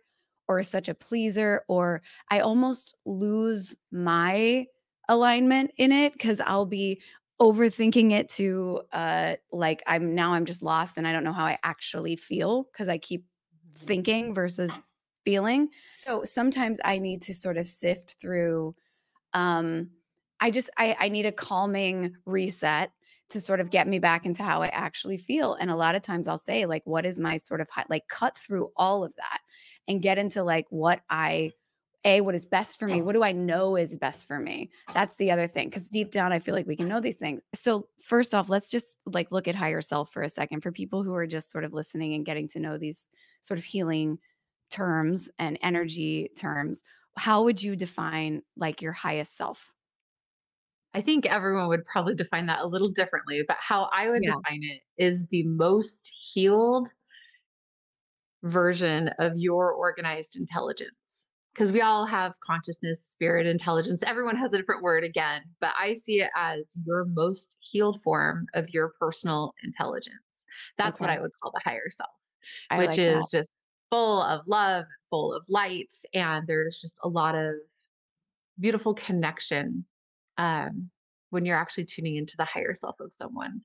[0.48, 4.66] or such a pleaser or I almost lose my
[5.08, 7.02] alignment in it cuz I'll be
[7.40, 11.44] overthinking it to uh like I'm now I'm just lost and I don't know how
[11.46, 13.24] I actually feel cuz I keep
[13.80, 13.86] Mhm.
[13.86, 14.72] thinking versus
[15.24, 15.70] feeling.
[15.94, 18.76] So sometimes I need to sort of sift through
[19.32, 19.90] um
[20.40, 22.92] i just i i need a calming reset
[23.28, 26.02] to sort of get me back into how i actually feel and a lot of
[26.02, 29.14] times i'll say like what is my sort of hi- like cut through all of
[29.16, 29.40] that
[29.88, 31.52] and get into like what i
[32.06, 35.16] a what is best for me what do i know is best for me that's
[35.16, 37.88] the other thing because deep down i feel like we can know these things so
[38.02, 41.14] first off let's just like look at higher self for a second for people who
[41.14, 43.08] are just sort of listening and getting to know these
[43.42, 44.18] sort of healing
[44.70, 46.82] terms and energy terms
[47.16, 49.72] how would you define like your highest self?
[50.94, 54.40] I think everyone would probably define that a little differently, but how I would Yeah.
[54.44, 56.88] define it is the most healed
[58.44, 61.28] version of your organized intelligence.
[61.52, 64.02] Because we all have consciousness, spirit, intelligence.
[64.04, 68.46] Everyone has a different word again, but I see it as your most healed form
[68.54, 70.16] of your personal intelligence.
[70.78, 72.10] That's what I would call the higher self,
[72.70, 73.18] I which like that.
[73.18, 73.48] is just
[73.90, 77.54] full of love, full of light, and there's just a lot of
[78.58, 79.84] beautiful connection
[80.38, 80.90] um,
[81.30, 83.60] when you're actually tuning into the higher self of someone.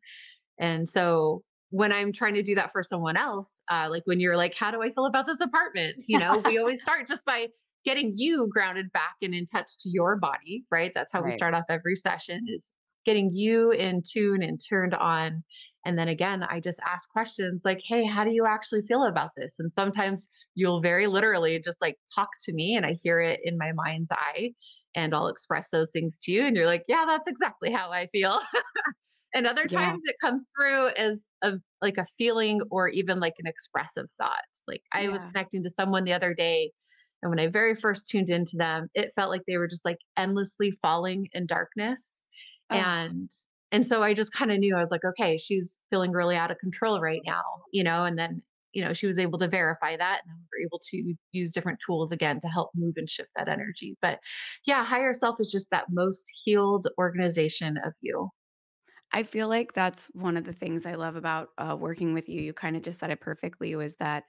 [0.60, 4.38] And so when I'm trying to do that for someone else, uh, like when you're
[4.38, 6.03] like, how do I feel about this apartment?
[6.07, 7.47] You know, we always start just by
[7.86, 10.91] getting you grounded back and in touch to your body, right?
[10.93, 12.72] That's how we start off every session is
[13.05, 15.43] getting you in tune and turned on.
[15.86, 19.32] And then again, I just ask questions like, hey, how do you actually feel about
[19.38, 19.55] this?
[19.59, 23.57] And sometimes you'll very literally just like talk to me and I hear it in
[23.57, 24.51] my mind's eye
[24.95, 26.45] and I'll express those things to you.
[26.45, 28.39] And you're like, yeah, that's exactly how I feel.
[29.34, 29.92] and other Yeah.
[29.92, 34.44] times it comes through as a like a feeling or even like an expressive thought.
[34.68, 36.72] Like I was connecting to someone the other day
[37.22, 39.98] and when I very first tuned into them, it felt like they were just like
[40.18, 42.24] endlessly falling in darkness.
[42.70, 43.30] Oh, And
[43.72, 46.50] and so I just kind of knew I was like, okay, she's feeling really out
[46.52, 48.42] of control right now, you know, and then
[48.74, 51.80] you know, she was able to verify that and we were able to use different
[51.84, 53.98] tools again to help move and shift that energy.
[54.00, 54.20] But
[54.68, 58.30] yeah, higher self is just that most healed organization of you.
[59.12, 62.41] I feel like that's one of the things I love about uh, working with you.
[62.41, 63.76] You kind of just said it perfectly.
[63.76, 64.26] Was that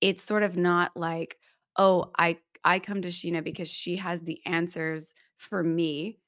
[0.00, 1.38] it's sort of not like,
[1.76, 6.18] oh, I I come to Sheena because she has the answers for me.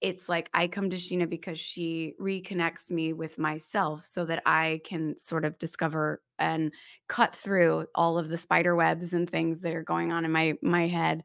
[0.00, 4.80] It's like I come to Sheena because she reconnects me with myself so that I
[4.84, 6.72] can sort of discover and
[7.08, 10.54] cut through all of the spider webs and things that are going on in my
[10.62, 11.24] my head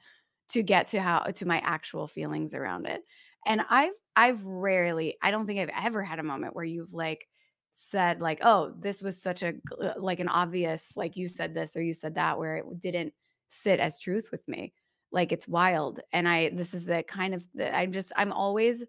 [0.50, 3.04] to get to how to my actual feelings around it.
[3.46, 7.28] And I've I've rarely, I don't think I've ever had a moment where you've like
[7.72, 11.76] said like, "Oh, this was such a uh, like an obvious like you said this
[11.76, 13.14] or you said that," where it didn't
[13.50, 14.74] sit as truth with me.
[15.12, 18.84] Like it's wild, and I this is the kind of the, I'm just I'm always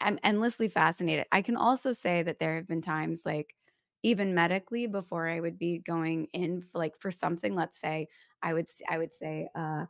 [0.00, 1.26] I'm endlessly fascinated.
[1.32, 3.54] I can also say that there have been times like
[4.02, 7.54] even medically before I would be going in for, like for something.
[7.54, 8.08] Let's say
[8.42, 9.86] I would I would say uh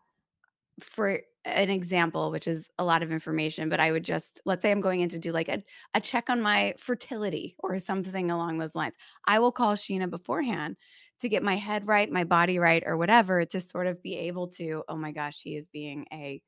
[0.80, 4.70] for an example, which is a lot of information, but I would just let's say
[4.70, 5.62] I'm going in to do like a,
[5.94, 8.94] a check on my fertility or something along those lines.
[9.26, 10.76] I will call Sheena beforehand
[11.20, 14.48] to get my head right, my body right, or whatever to sort of be able
[14.48, 16.40] to, oh my gosh, he is being a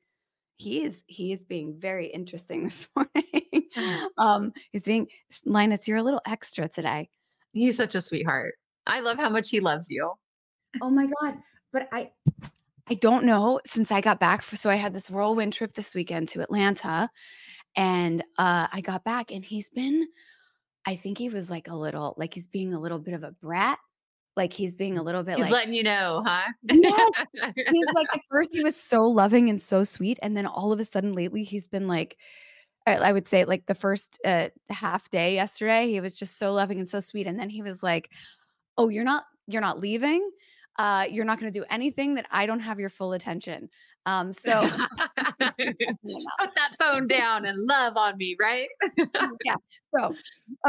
[0.57, 3.69] he is he is being very interesting this morning.
[4.17, 5.07] Um, he's being
[5.45, 7.09] Linus, you're a little extra today.
[7.53, 8.55] He's such a sweetheart.
[8.87, 10.11] I love how much he loves you.
[10.81, 11.37] Oh my god.
[11.71, 12.11] But I
[12.89, 15.93] I don't know since I got back for so I had this whirlwind trip this
[15.93, 17.09] weekend to Atlanta
[17.75, 20.07] And, uh, I got back and he's been
[20.85, 23.31] I think he was like a little like he's being a little bit of a
[23.31, 23.77] brat.
[24.37, 26.51] Like he's being a little bit He's like letting you know, huh?
[26.63, 27.13] Yes.
[27.71, 30.79] He's like at first he was so loving and so sweet, and then all of
[30.79, 32.17] a sudden lately he's been like
[32.85, 36.53] I I would say like the first, uh, half day yesterday, he was just so
[36.53, 38.11] loving and so sweet, and then he was like,
[38.77, 40.29] "Oh, you're not you're not leaving?
[40.77, 43.69] Uh, you're not gonna do anything that I don't have your full attention.
[44.05, 48.69] Um, so Put that phone down and love on me, right?
[49.43, 49.55] yeah.
[49.95, 50.13] So,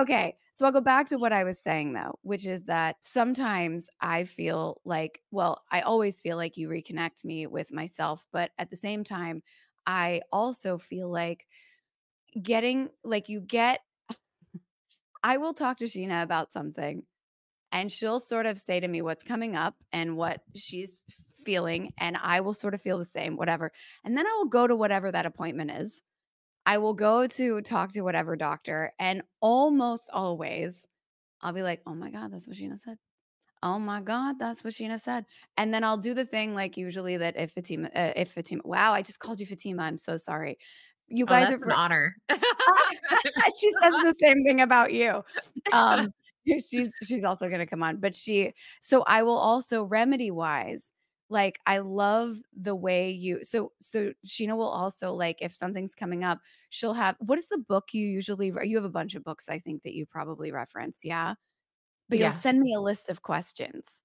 [0.00, 0.36] okay.
[0.52, 4.24] So I'll go back to what I was saying though, which is that sometimes I
[4.24, 8.76] feel like, well, I always feel like you reconnect me with myself, but at the
[8.76, 9.42] same time,
[9.86, 11.46] I also feel like
[12.42, 13.80] getting, like, you get,
[15.22, 17.04] I will talk to Sheena about something
[17.72, 21.04] and she'll sort of say to me what's coming up and what she's
[21.44, 23.72] feeling and I will sort of feel the same whatever
[24.04, 26.02] and then I will go to whatever that appointment is
[26.66, 30.86] I will go to talk to whatever doctor and almost always
[31.40, 32.98] I'll be like oh my god that's what Sheena said
[33.62, 35.24] oh my god that's what Sheena said
[35.56, 38.92] and then I'll do the thing like usually that if Fatima uh, if Fatima wow
[38.92, 40.58] I just called you Fatima I'm so sorry
[41.08, 42.16] you Oh, guys are that's an honor.
[42.28, 45.24] she says the same thing about you.
[45.72, 46.12] Um,
[46.70, 50.92] she's she's also gonna come on, but she so I will also remedy wise,
[51.30, 56.24] like I love the way you so so Sheena will also like if something's coming
[56.24, 59.48] up, she'll have what is the book you usually you have a bunch of books
[59.48, 61.34] I think that you probably reference, yeah?
[62.08, 62.32] But you'll Yeah.
[62.32, 64.02] send me a list of questions.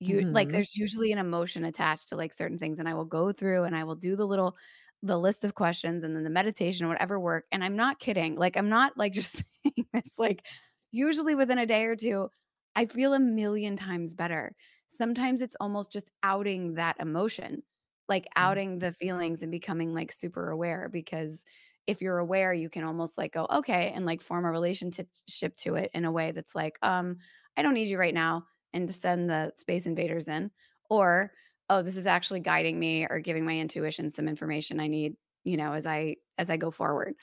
[0.00, 0.52] You like Mhm.
[0.52, 3.74] there's usually an emotion attached to like certain things and I will go through and
[3.76, 4.56] I will do the little
[5.02, 8.36] the list of questions and then the meditation or whatever work and I'm not kidding.
[8.36, 10.46] Like I'm not like just saying this like
[10.92, 12.30] usually within a day or two
[12.74, 14.54] I feel a million times better.
[14.88, 17.62] Sometimes it's almost just outing that emotion.
[18.08, 18.56] Like Mhm.
[18.58, 21.44] outing the feelings and becoming like super aware because
[21.86, 25.56] if you're aware you can almost like go okay and like form a relationship ship
[25.56, 27.18] to it in a way that's like um
[27.56, 30.50] I don't need you right now and send the space invaders in
[30.90, 31.32] or
[31.68, 35.56] oh this is actually guiding me or giving my intuition some information i need you
[35.56, 37.14] know as i as i go forward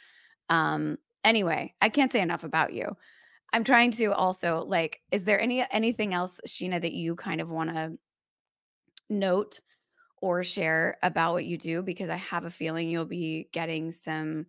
[0.49, 2.95] um anyway i can't say enough about you
[3.53, 7.49] i'm trying to also like is there any anything else sheena that you kind of
[7.49, 7.97] want to
[9.09, 9.59] note
[10.21, 14.45] or share about what you do because i have a feeling you'll be getting some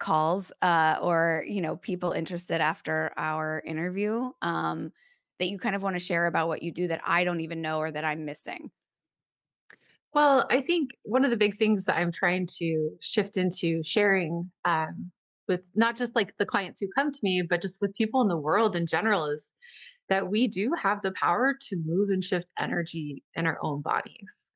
[0.00, 4.90] calls uh, or you know people interested after our interview um,
[5.38, 7.62] that you kind of want to share about what you do that I don't even
[7.62, 8.70] know or that I'm missing.
[10.12, 14.50] Well, I think one of the big things that I'm trying to shift into sharing
[14.64, 15.12] um,
[15.50, 18.28] with not just like the clients who come to me, but just with people in
[18.28, 19.52] the world in general is
[20.08, 24.50] that we do have the power to move and shift energy in our own bodies.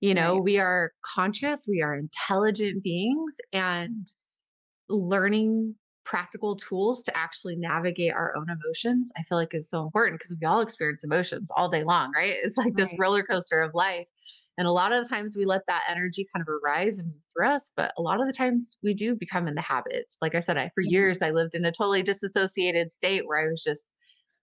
[0.00, 0.44] You know, Right.
[0.44, 4.06] we are conscious, we are intelligent beings, and
[4.88, 10.18] learning practical tools to actually navigate our own emotions, I feel like is so important
[10.18, 12.34] because we all experience emotions all day long, right?
[12.42, 14.08] It's like this roller coaster of life.
[14.60, 17.22] And a lot of the times we let that energy kind of arise and move
[17.34, 20.14] through us, but a lot of the times we do become in the habit.
[20.22, 20.90] Like I said, I for Mhm.
[20.90, 23.92] years I lived in a totally disassociated state where I was just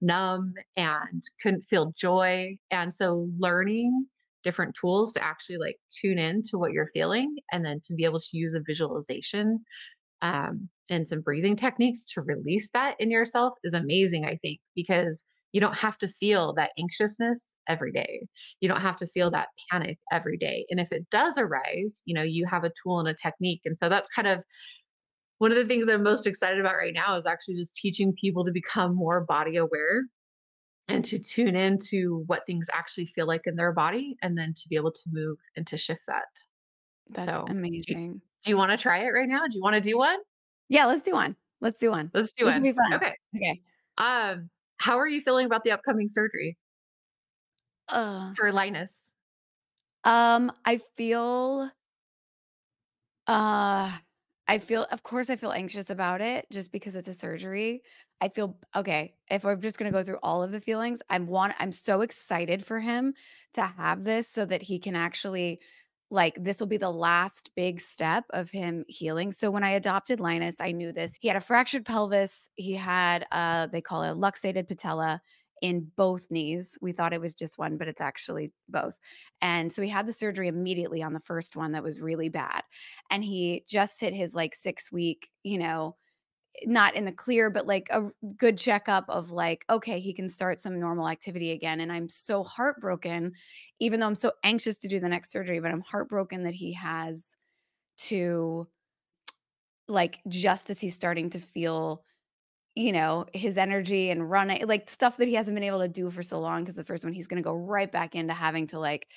[0.01, 2.57] numb and couldn't feel joy.
[2.71, 4.07] And so learning
[4.43, 8.05] different tools to actually like tune in to what you're feeling and then to be
[8.05, 9.63] able to use a visualization
[10.21, 15.23] um, and some breathing techniques to release that in yourself is amazing, I think, because
[15.53, 18.27] you don't have to feel that anxiousness every day.
[18.59, 20.65] You don't have to feel that panic every day.
[20.69, 23.61] And if it does arise, you know, you have a tool and a technique.
[23.65, 24.43] And so that's kind of
[25.39, 28.43] one of the things I'm most excited about right now is actually just teaching people
[28.45, 30.03] to become more body aware
[30.89, 34.67] and to tune into what things actually feel like in their body and then to
[34.69, 36.25] be able to move and to shift that.
[37.09, 38.21] That's So, amazing.
[38.43, 39.45] do you want to try it right now?
[39.47, 40.17] Do you want to do one?
[40.69, 41.35] Yeah, let's do one.
[41.61, 42.11] Let's do one.
[42.13, 42.63] Let's do This will one.
[42.63, 42.93] be fun.
[42.93, 43.15] Okay.
[43.35, 43.61] Okay.
[43.97, 46.57] Um, how are you feeling about the upcoming surgery
[47.89, 49.17] Uh, for Linus?
[50.03, 51.71] um, I feel
[53.27, 53.97] Uh,
[54.47, 57.83] I feel of course I feel anxious about it just because it's a surgery.
[58.21, 61.53] I feel okay, if we're just gonna go through all of the feelings, I'm one
[61.59, 63.13] I'm so excited for him
[63.53, 65.59] to have this so that he can actually
[66.09, 69.31] like this will be the last big step of him healing.
[69.31, 71.17] So when I adopted Linus, I knew this.
[71.21, 72.49] He had a fractured pelvis.
[72.55, 75.21] He had uh they call it a luxated patella
[75.61, 76.77] in both knees.
[76.81, 78.99] We thought it was just one, but it's actually both.
[79.41, 82.61] And so he had the surgery immediately on the first one that was really bad
[83.09, 85.95] and he just hit his like 6 week, you know,
[86.65, 90.59] not in the clear, but like a good checkup of like, okay, he can start
[90.59, 91.79] some normal activity again.
[91.79, 93.33] And I'm so heartbroken,
[93.79, 96.73] even though I'm so anxious to do the next surgery, but I'm heartbroken that he
[96.73, 97.35] has
[97.99, 98.67] to
[99.87, 102.03] like just as he's starting to feel
[102.75, 106.09] you know, his energy and running like stuff that he hasn't been able to do
[106.11, 108.79] for so long because the first one he's gonna go right back into having to
[108.79, 109.07] like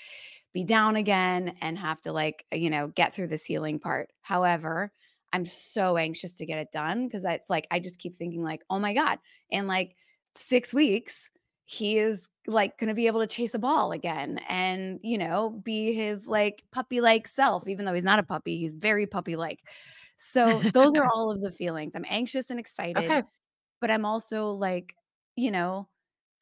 [0.55, 4.11] be down again and have to like, you know, get through this healing part.
[4.23, 4.93] However,
[5.33, 8.65] I'm so anxious to get it done because it's like I just keep thinking like,
[8.71, 9.97] "Oh my god, in like
[10.37, 11.31] 6 weeks,
[11.71, 15.51] he is like going to be able to chase a ball again and, you know,
[15.64, 19.37] be his like puppy like self, even though he's not a puppy, he's very puppy
[19.37, 19.61] like.
[20.16, 21.95] So those are all of the feelings.
[21.95, 23.23] I'm anxious and excited, Okay.
[23.81, 24.97] but I'm also like,
[25.37, 25.89] you know,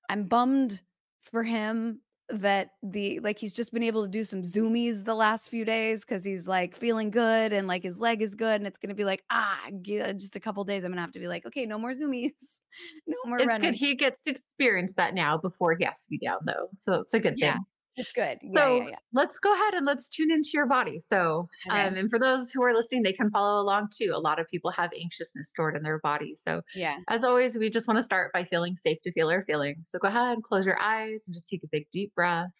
[0.08, 0.82] I'm bummed
[1.22, 5.48] for him that the like he's just been able to do some zoomies the last
[5.48, 8.78] few days because he's like feeling good and like his leg is good and it's
[8.78, 11.46] gonna be like ah uh, just a couple days I'm gonna have to be like
[11.46, 12.60] okay no more zoomies
[13.06, 16.18] no more It's good he gets to experience that now before he has to be
[16.18, 17.64] down though, so it's a good yeah thing.
[17.98, 21.00] It's good yeah So yeah yeah let's go ahead and let's tune into your body.
[21.00, 24.12] So, okay um, and for those who are listening, they can follow along too.
[24.14, 26.34] A lot of people have anxiousness stored in their body.
[26.36, 29.44] So, yeah as always, we just want to start by feeling safe to feel our
[29.44, 29.90] feelings.
[29.90, 32.50] So, go ahead and close your eyes and just take a big deep breath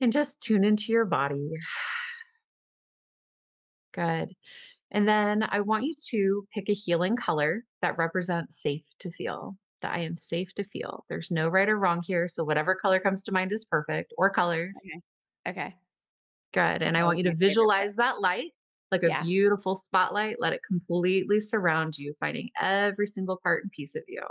[0.00, 1.50] and just tune into your body.
[3.92, 4.34] Good.
[4.90, 9.56] And then I want you to pick a healing color that represents safe to feel.
[9.84, 11.04] That I am safe to feel.
[11.10, 12.28] There's no right or wrong here.
[12.28, 14.74] So, whatever color comes to mind is perfect, or colors.
[14.76, 15.00] okay
[15.46, 15.74] okay
[16.54, 18.52] Good, and I want you to visualize that light
[18.90, 20.40] like a yeah beautiful spotlight.
[20.40, 24.22] Let it completely surround you, finding every single part and piece of you.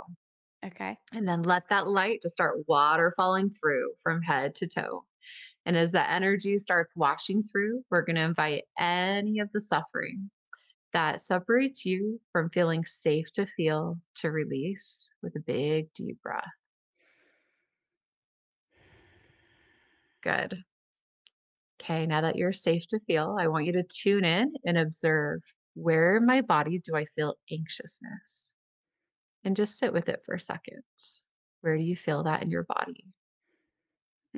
[0.64, 5.06] okay And then let that light just start waterfalling through from head to toe.
[5.66, 10.30] And as that energy starts washing through, we're going to invite any of the suffering
[10.94, 16.50] that separates you from feeling safe to feel to release with a big deep breath.
[20.22, 20.64] Good.
[21.80, 25.42] Okay, now that you're safe to feel, I want you to tune in and observe
[25.74, 28.50] where in my body do I feel anxiousness?
[29.44, 30.82] And just sit with it for a second.
[31.62, 33.12] Where do you feel that in your body?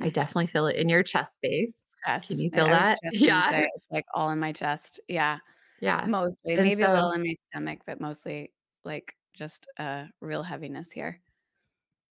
[0.01, 1.95] I Mm, definitely feel it in your chest space.
[2.27, 2.99] Can you feel I that?
[3.11, 3.49] Yeah.
[3.49, 5.39] say it's like all in my chest yeah
[5.79, 6.07] Yeah.
[6.07, 8.53] mostly And maybe a little in my stomach but mostly
[8.83, 11.21] like just a real heaviness here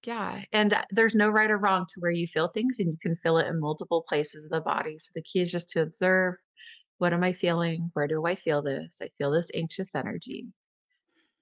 [0.04, 0.44] yeah.
[0.52, 3.16] And uh, there's no right or wrong to where you feel things, and you can
[3.16, 4.98] feel it in multiple places of the body.
[4.98, 6.36] So the key is just to observe
[6.98, 7.90] what am I feeling?
[7.94, 8.98] Where do I feel this?
[9.02, 10.48] I feel this anxious energy.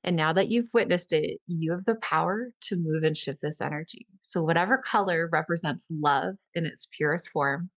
[0.04, 3.60] And now that you've witnessed it, you have the power to move and shift this
[3.60, 4.06] energy.
[4.22, 7.70] So, whatever color represents love in its purest form,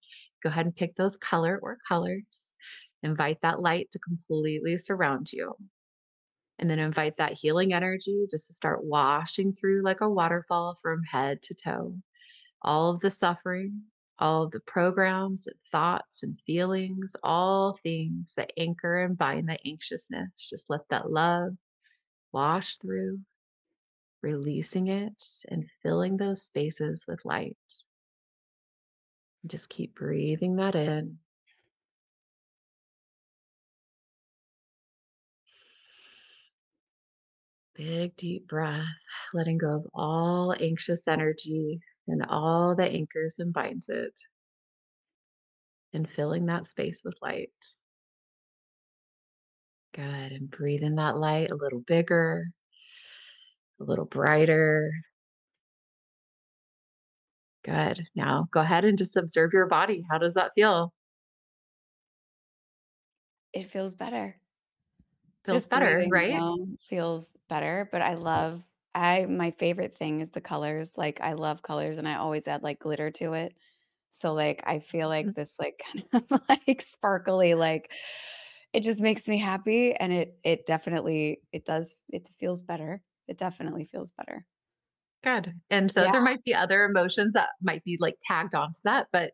[0.43, 2.46] go ahead and pick those color or colors.
[3.03, 5.55] Invite that light to completely surround you.
[6.59, 11.03] And then invite that healing energy just to start washing through like a waterfall from
[11.03, 11.95] head to toe.
[12.63, 13.83] All of the suffering,
[14.17, 19.61] all of the programs and thoughts and feelings, all things that anchor and bind that
[19.65, 20.49] anxiousness.
[20.49, 21.55] Just let that love
[22.31, 23.19] wash through
[24.23, 27.57] releasing it and filling those spaces with light.
[29.45, 31.19] Just keep breathing that in.
[37.77, 38.85] Big deep breath,
[39.33, 44.13] letting go of all anxious energy and all that anchors and binds it,
[45.93, 47.51] and filling that space with light.
[49.93, 50.31] Good.
[50.33, 52.45] And breathe in that light a little bigger,
[53.79, 54.91] a little brighter.
[57.63, 58.07] Good.
[58.15, 60.03] Now go ahead and just observe your body.
[60.09, 60.93] How does that feel?
[63.53, 64.35] it feels better
[65.47, 66.43] Feels Just better, breathing right?
[66.79, 68.63] feels better, but I love
[68.95, 72.63] I my favorite thing is the colors, like, I love colors, and I always add,
[72.63, 73.55] like, glitter to it.
[74.11, 75.31] So, like, I feel like mm-hmm.
[75.35, 77.91] this, like, kind of, like, sparkly, like
[78.73, 83.03] it just makes me happy, and it it definitely it does it feels better.
[83.27, 84.47] It definitely feels better.
[85.23, 85.53] Good.
[85.69, 89.07] And so Yeah, there might be other emotions that might be like tagged onto that.
[89.11, 89.33] But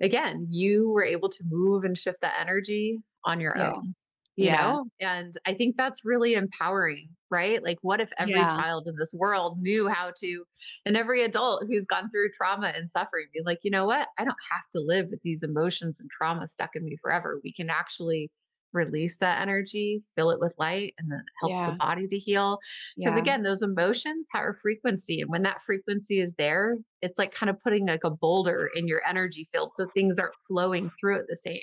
[0.00, 3.94] again, you were able to move and shift that energy on your yeah, own,
[4.36, 4.84] you yeah, know?
[5.00, 7.62] And I think that's really empowering, right?
[7.62, 10.44] Like, what if every yeah, child in this world knew how to,
[10.86, 14.08] and every adult who's gone through trauma and suffering, be like, you know what?
[14.18, 17.40] I don't have to live with these emotions and trauma stuck in me forever.
[17.44, 18.30] We can actually
[18.72, 22.58] release that energy, fill it with light, and then it helps the body to heal
[23.02, 25.20] because yeah, again, those emotions have a frequency.
[25.20, 28.88] And when that frequency is there, it's like kind of putting like a boulder in
[28.88, 29.72] your energy field.
[29.74, 31.60] So things aren't flowing through it the same.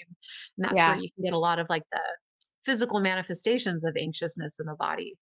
[0.57, 1.99] And that's where you can get a lot of like the
[2.65, 5.17] physical manifestations of anxiousness in the body.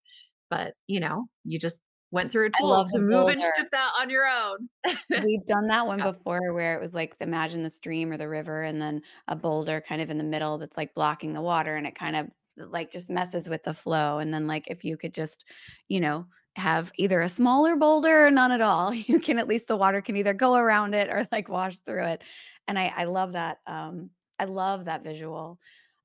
[0.49, 1.81] But, you know, you just
[2.11, 4.69] went through a tool love to move and shift that on your own.
[5.15, 6.11] We've done that one Yeah.
[6.11, 9.81] before where it was like imagine the stream or the river and then a boulder
[9.81, 12.91] kind of in the middle that's like blocking the water and it kind of like
[12.91, 14.19] just messes with the flow.
[14.19, 15.45] And then like if you could just,
[15.87, 19.67] you know, have either a smaller boulder or none at all, you can at least
[19.67, 22.21] the water can either go around it or like wash through it.
[22.67, 23.59] And I I love that.
[23.67, 25.59] Um I love that visual.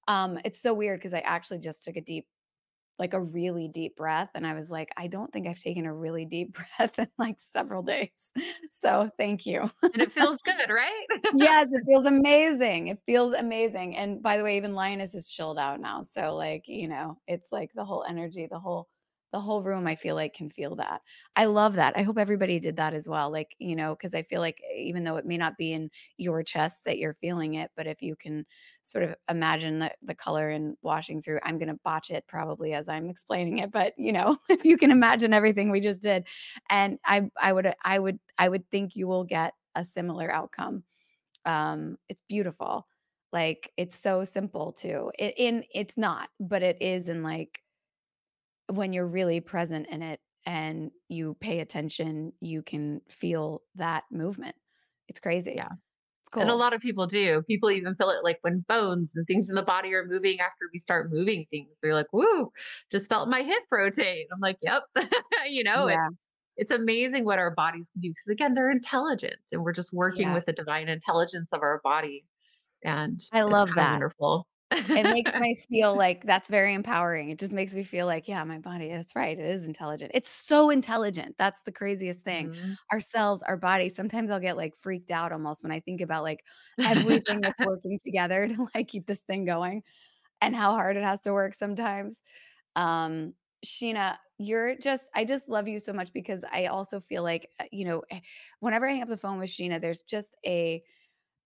[0.09, 2.27] Um it's so weird because I actually just took a deep
[2.99, 4.31] like a really deep breath.
[4.35, 7.37] And I was like, I don't think I've taken a really deep breath in like
[7.41, 8.33] several days.
[8.71, 9.71] So thank you.
[9.93, 11.07] And it feels good, right?
[11.33, 12.89] yes, it feels amazing.
[12.89, 13.97] It feels amazing.
[13.97, 16.03] And by the way, even Linus is chilled out now.
[16.03, 18.89] So like, you know, it's like the whole energy, the whole
[19.35, 21.03] the whole room I feel like can feel that.
[21.35, 21.95] I love that.
[21.97, 23.33] I hope everybody did that as well.
[23.33, 25.91] Like, you know, because I feel like eh, even though it may not be in
[26.19, 28.47] your chest that you're feeling it, but if you can
[28.83, 32.75] sort of imagine the, the color and washing through, I'm going to botch it probably
[32.75, 33.73] as I'm explaining it.
[33.73, 36.29] But, you know, if you can imagine everything we just did,
[36.71, 40.85] and I, I would, I would, I would think you will get a similar outcome.
[41.45, 42.87] Um, it's beautiful.
[43.33, 45.11] Like it's so simple too.
[45.19, 47.64] It in it's not, but it is in like
[48.69, 54.57] when you're really present in it and you pay attention, you can feel that movement.
[55.09, 55.55] It's crazy.
[55.57, 55.69] Yeah.
[56.21, 56.43] It's cool.
[56.43, 57.43] And a lot of people do.
[57.47, 60.69] People even feel it like when bones and things in the body are moving after
[60.73, 61.69] we start moving things.
[61.83, 62.51] They're like, "Woo,
[62.91, 64.85] just felt my hip rotate." I'm like, "Yep."
[65.49, 66.09] you know, Yeah.
[66.09, 66.17] it's
[66.57, 70.29] it's amazing what our bodies can do because again, they're intelligent and we're just working
[70.29, 70.35] Yeah.
[70.35, 72.25] with the divine intelligence of our body
[72.85, 73.93] and I love that.
[73.93, 74.47] wonderful.
[74.95, 77.31] It makes me feel like that's very empowering.
[77.31, 79.37] It just makes me feel like, yeah, my body, that's right.
[79.39, 80.13] It is intelligent.
[80.15, 81.37] It's so intelligent.
[81.39, 82.51] That's the craziest thing.
[82.51, 82.77] Mhm.
[82.93, 86.23] Our cells, our body, sometimes I'll get like freaked out almost when I think about
[86.23, 86.45] like
[86.85, 89.83] everything that's working together to like keep this thing going
[90.41, 92.21] and how hard it has to work sometimes.
[92.77, 97.51] Um, Sheena, you're just, I just love you so much because I also feel like,
[97.61, 98.21] uh, you know, eh,
[98.61, 100.83] whenever I hang up the phone with Sheena, there's just a,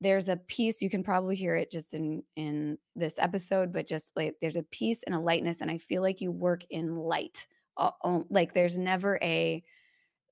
[0.00, 4.12] there's a piece you can probably hear it just in in this episode but just
[4.16, 7.46] like there's a peace and a lightness and i feel like you work in light
[7.76, 9.62] uh, uh, like there's never a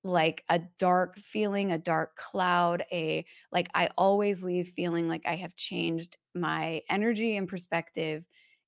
[0.03, 5.35] like a dark feeling a dark cloud a like i always leave feeling like i
[5.35, 8.23] have changed my energy and perspective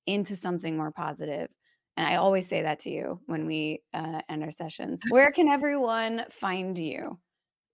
[0.06, 1.54] into something more positive
[1.96, 5.00] and i always say that to you when we uh, end our sessions.
[5.08, 7.18] Where can everyone find you?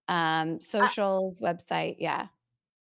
[0.07, 2.27] Um Uh, socials website yeah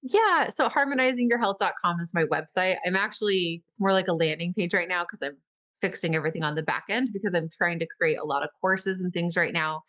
[0.08, 2.78] Yeah, so harmonizingyourhealth.com is my website.
[2.86, 5.38] I'm actually it's more like a landing page right now because I'm
[5.82, 9.02] fixing everything on the back end because I'm trying to create a lot of courses
[9.02, 9.82] and things right now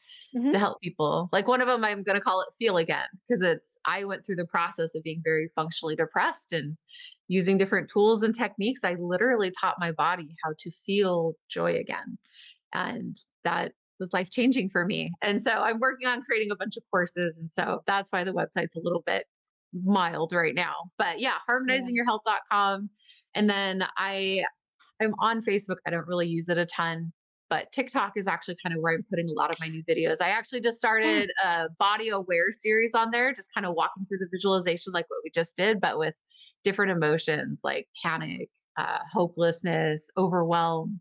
[0.52, 0.58] to Mhm.
[0.58, 1.28] help people.
[1.32, 4.24] Like one of them I'm going to call it feel again because it's I went
[4.24, 6.78] through the process of being very functionally depressed and
[7.28, 8.84] using different tools and techniques.
[8.84, 12.18] I literally taught my body how to feel joy again.
[12.74, 15.12] And that was life changing for me.
[15.22, 17.38] And so I'm working on creating a bunch of courses.
[17.38, 19.26] And so that's why the website's a little bit
[19.84, 20.90] mild right now.
[20.98, 22.90] But yeah, harmonizingyourhealth.com.
[23.34, 24.44] And then I
[25.00, 25.76] I'm on Facebook.
[25.86, 27.12] I don't really use it a ton,
[27.50, 30.16] but TikTok is actually kind of where I'm putting a lot of my new videos.
[30.22, 31.28] I actually just started Yes.
[31.44, 35.20] a body aware series on there, just kind of walking through the visualization like what
[35.22, 36.14] we just did, but with
[36.64, 38.48] different emotions like panic,
[38.78, 41.00] uh, hopelessness, overwhelm.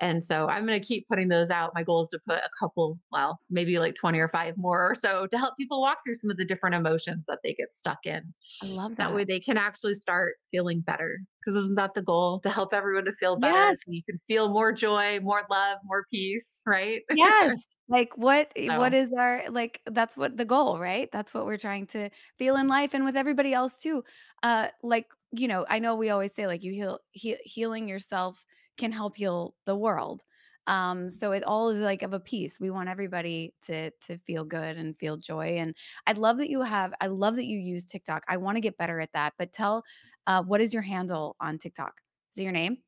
[0.00, 1.72] And so I'm going to keep putting those out.
[1.74, 4.94] My goal is to put a couple, well, maybe like 20 or five more or
[4.94, 7.98] so to help people walk through some of the different emotions that they get stuck
[8.04, 8.34] in.
[8.62, 11.20] I love That That way they can actually start feeling better.
[11.44, 12.40] Because isn't that the goal?
[12.40, 13.92] To help everyone to feel better so Yes.
[13.92, 17.02] you can feel more joy, more love, more peace, right?
[17.12, 17.76] Yes.
[17.88, 21.10] Like what eh, what so is our like that's what the goal, right?
[21.12, 24.02] That's what we're trying to feel in life and with everybody else too.
[24.42, 28.44] Uh like, you know, I know we always say like you heal he, healing yourself
[28.76, 30.22] can help heal the world.
[30.66, 32.58] Um so it all is like of a piece.
[32.60, 36.62] We want everybody to to feel good and feel joy and I'd love that you
[36.62, 38.24] have I love that you use TikTok.
[38.28, 39.34] I want to get better at that.
[39.38, 39.84] But tell
[40.26, 42.00] uh what is your handle on TikTok?
[42.34, 42.78] Is it your name?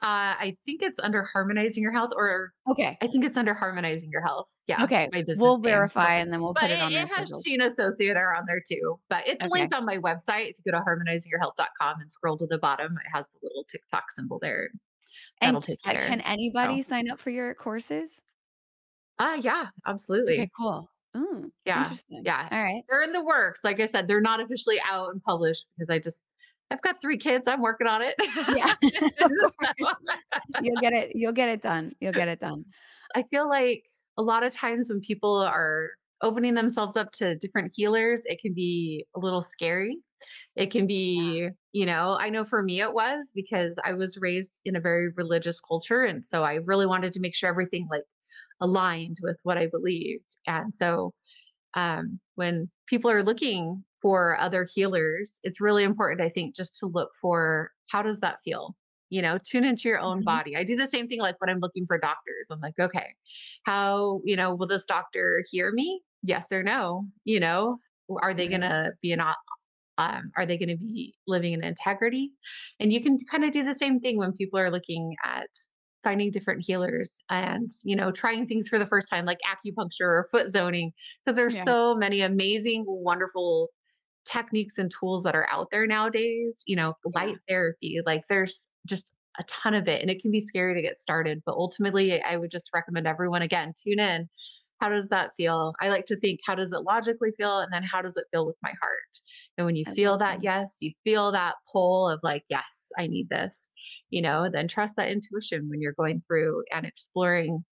[0.00, 3.00] uh, I think it's under harmonizing your health, or Okay.
[3.02, 4.46] I think it's under harmonizing your health.
[4.66, 5.08] Yeah, Okay.
[5.34, 7.44] We'll verify and then we'll but put it on the it has socials.
[7.46, 9.00] Sheena Sosiadar on there too.
[9.08, 9.50] But it's Okay.
[9.50, 10.50] linked on my website.
[10.50, 14.10] If you go to harmonizingyourhealth.com and scroll to the bottom, it has the little TikTok
[14.12, 14.70] symbol there.
[15.40, 16.06] That'll And take uh, there.
[16.08, 18.22] can So anybody sign up for your courses?
[19.18, 20.50] uh yeah, Okay, absolutely.
[20.56, 20.90] cool.
[21.16, 22.22] Mm, Yeah, interesting.
[22.24, 22.48] yeah.
[22.52, 22.84] Alright.
[22.88, 23.60] They're in the works.
[23.64, 26.18] Like I said, they're not officially out and published because I just
[26.70, 28.14] I've got 3 kids, I'm working on it.
[28.54, 28.72] Yeah,
[29.20, 29.96] of course.
[30.54, 31.94] So, You'll get it you'll get it done.
[32.00, 32.64] You'll get it done.
[33.14, 33.84] I feel like
[34.18, 35.90] a lot of times when people are
[36.22, 39.98] opening themselves up to different healers, it can be a little scary.
[40.56, 40.88] It can Yeah.
[40.88, 44.80] be, you know, I know for me it was because I was raised in a
[44.80, 48.04] very religious culture, and so I really wanted to make sure everything, like,
[48.60, 51.14] aligned with what I believed, and so
[51.74, 56.86] um, when people are looking for other healers, it's really important, I think, just to
[56.86, 58.76] look for how does that feel?
[59.10, 60.24] You know, tune into your own Mhm.
[60.24, 60.56] body.
[60.56, 62.48] I do the same thing like when I'm looking for doctors.
[62.50, 63.14] I'm like, okay,
[63.64, 66.02] how, you know, will this doctor hear me?
[66.22, 67.06] Yes or no?
[67.24, 67.78] You know,
[68.20, 69.20] are they going to be an,
[69.98, 72.32] um, are they going to be living in integrity?
[72.80, 75.48] And you can kind of do the same thing when people are looking at
[76.04, 80.28] finding different healers and you know trying things for the first time like acupuncture or
[80.30, 80.92] foot zoning
[81.24, 81.64] because there's Yeah.
[81.64, 83.68] so many amazing wonderful
[84.26, 87.14] techniques and tools that are out there nowadays you know Yeah.
[87.14, 90.82] light therapy like there's just a ton of it and it can be scary to
[90.82, 94.28] get started but ultimately i would just recommend everyone again tune in
[94.80, 97.82] how does that feel i like to think how does it logically feel and then
[97.82, 99.20] how does it feel with my heart
[99.56, 100.42] and when you I feel that that.
[100.42, 103.70] yes you feel that pull of like yes i need this
[104.10, 107.64] you know then trust that intuition when you're going through and exploring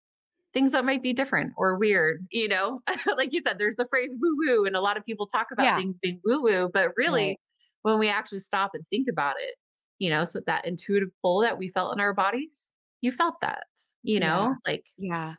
[0.54, 2.80] things that might be different or weird, you know?
[3.16, 5.74] like you said, there's the phrase woo woo, and a lot of people talk about
[5.74, 5.76] Yeah.
[5.76, 7.38] things being woo woo, but really, Right.
[7.82, 9.56] when we actually stop and think about it,
[9.98, 13.64] you know, so that intuitive pull that we felt in our bodies, you felt that,
[14.02, 14.20] you Yeah.
[14.20, 15.36] know, like Yeah.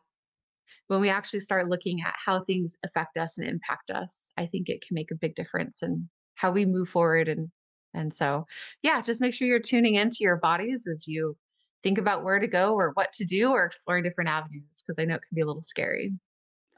[0.87, 4.69] When we actually start looking at how things affect us and impact us, I think
[4.69, 7.27] it can make a big difference in how we move forward.
[7.27, 7.49] And
[7.93, 8.45] and so,
[8.83, 11.35] yeah, just make sure you're tuning into your bodies as you
[11.83, 15.05] think about where to go or what to do or exploring different avenues because I
[15.05, 16.13] know it can be a little scary.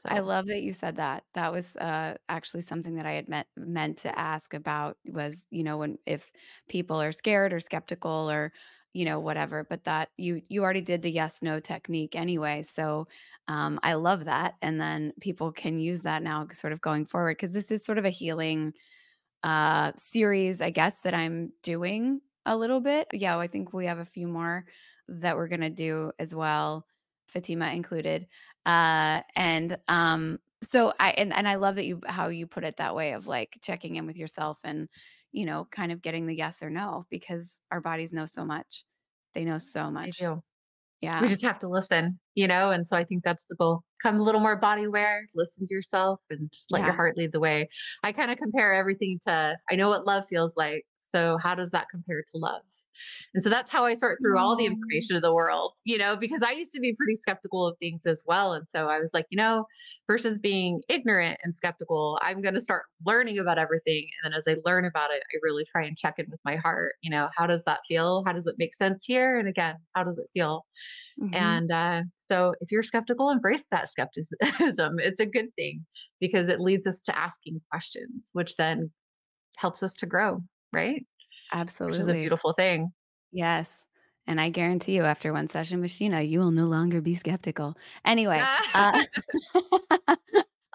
[0.02, 0.08] So.
[0.08, 1.24] I love that you said that.
[1.34, 5.62] That was uh, actually something that I had meant meant to ask about was, you
[5.62, 6.30] know, when if
[6.68, 8.52] people are scared or skeptical or,
[8.94, 9.64] you know, whatever.
[9.68, 12.62] But that you you already did the yes no technique anyway.
[12.62, 13.08] So
[13.48, 17.36] um, I love that, and then people can use that now, sort of going forward,
[17.36, 18.74] because this is sort of a healing
[19.42, 23.08] uh series, I guess, that I'm doing a little bit.
[23.12, 24.66] Yeah, I think we have a few more
[25.08, 26.86] that we're gonna do as well,
[27.26, 28.26] Fatima included.
[28.66, 32.76] Uh and um so I and, and I love that you how you put it
[32.76, 34.88] that way of like checking in with yourself and
[35.32, 38.84] you know, kind of getting the yes or no because our bodies know so much.
[39.34, 40.18] They know so much.
[40.18, 40.42] do.
[41.00, 41.22] Yeah.
[41.22, 42.72] We just have to listen, you know?
[42.72, 43.82] And so I think that's the goal.
[44.02, 47.32] Come a little more body aware, listen to yourself, and just let your heart lead
[47.32, 47.68] the way.
[48.02, 50.84] I kind of compare everything to I know what love feels like.
[51.10, 52.62] So how does that compare to love?
[53.34, 55.98] And so that's how I sort through all the Oh, information of the world, you
[55.98, 58.52] know, because I used to be pretty skeptical of things as well.
[58.52, 59.66] And so I was like, you know,
[60.06, 64.08] versus being ignorant and skeptical, I'm going to start learning about everything.
[64.22, 66.56] And then as I learn about it, I really try and check in with my
[66.56, 66.94] heart.
[67.02, 68.24] You know, how does that feel?
[68.26, 69.38] How does it make sense here?
[69.38, 70.66] And again, how does it feel?
[71.16, 71.30] mhm.
[71.32, 74.40] And uh, so if you're skeptical, embrace that skepticism.
[75.00, 75.86] It's a good thing
[76.20, 78.92] because it leads us to asking questions, which then
[79.58, 80.40] helps us to grow,
[80.72, 81.04] right?
[81.52, 81.98] Absolutely.
[81.98, 82.92] Which is a beautiful thing.
[83.32, 83.68] Yes.
[84.26, 87.76] And I guarantee you after one session with Sheena, you will no longer be skeptical.
[88.04, 88.42] Anyway,
[88.74, 89.02] uh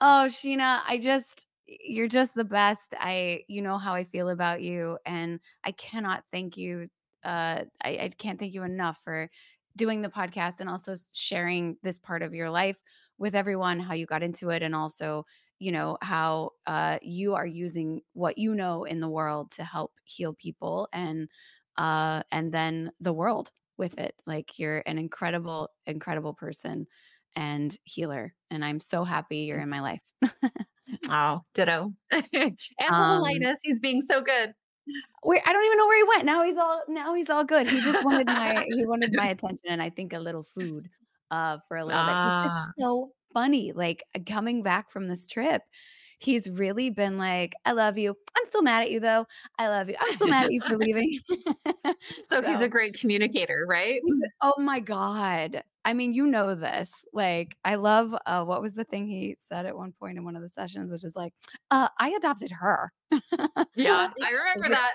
[0.01, 2.93] Oh, Sheena, I just you're just the best.
[2.99, 6.89] I you know how I feel about you and I cannot thank you
[7.23, 9.29] uh I, I can't thank you enough for
[9.77, 12.77] doing the podcast and also sharing this part of your life
[13.17, 15.25] with everyone, how you got into it and also,
[15.59, 19.93] you know, how uh you are using what you know in the world to help
[20.03, 21.29] heal people and
[21.77, 24.15] uh and then the world with it.
[24.25, 26.87] Like you're an incredible incredible person
[27.35, 30.01] and healer, and I'm so happy you're in my life.
[31.09, 31.93] Oh, ditto.
[32.11, 32.57] and
[32.89, 34.53] Um, Linus, he's being so good.
[35.23, 36.25] where I don't even know where he went.
[36.25, 37.67] Now he's all now he's all good.
[37.67, 40.89] He just wanted my he wanted my attention and I think a little food,
[41.31, 42.19] uh, for a little bit.
[42.21, 45.63] He's just ah, so funny, like, uh, coming back from this trip,
[46.19, 48.15] he's really been like, "I love you.
[48.37, 49.27] I'm still mad at you, though.
[49.59, 49.97] I love you.
[50.01, 51.19] I'm still mad at you for leaving."
[52.23, 54.01] so he's a great communicator, right?
[54.41, 55.63] Oh my god.
[55.83, 57.05] I mean, you know this.
[57.13, 60.35] Like, I love, uh, what was the thing he said at one point in one
[60.35, 61.33] of the sessions, which is like,
[61.71, 62.91] "Uh, I adopted her."
[63.75, 64.93] Yeah, Yeah, I remember that.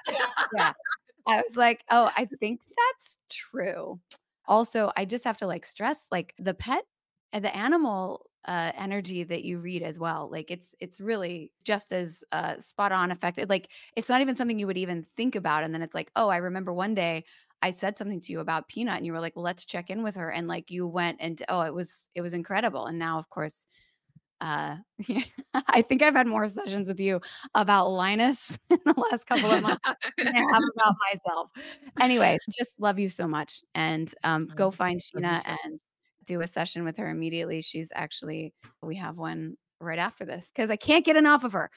[0.53, 0.73] yeah.
[1.29, 4.01] I was like, "Oh, I think that's true."
[4.47, 6.85] Also, I just have to, like, stress, like, the pet
[7.33, 11.93] and the animal, uh, energy that you read as well, like, it's it's really just
[11.93, 15.63] as, uh, spot on affected like, it's not even something you would even think about,
[15.65, 17.25] and then it's like, "Oh, I remember one day
[17.63, 20.03] I said something to you about Peanut, and you were like, well, let's check in
[20.03, 23.19] with her,' and, like, you went and oh, it was it was incredible, and now,
[23.19, 23.67] of course,
[24.41, 24.77] uh,
[25.55, 27.21] I think I've had more sessions with you
[27.55, 29.83] about Linus in the last couple of months
[30.23, 31.51] than I have about myself.
[32.01, 35.81] Anyways, just love you so much, and, um, go Oh, find Sheena and
[36.25, 37.61] do a session with her immediately.
[37.63, 38.53] She's actually
[38.83, 41.71] we have one right after this because I can't get enough of her.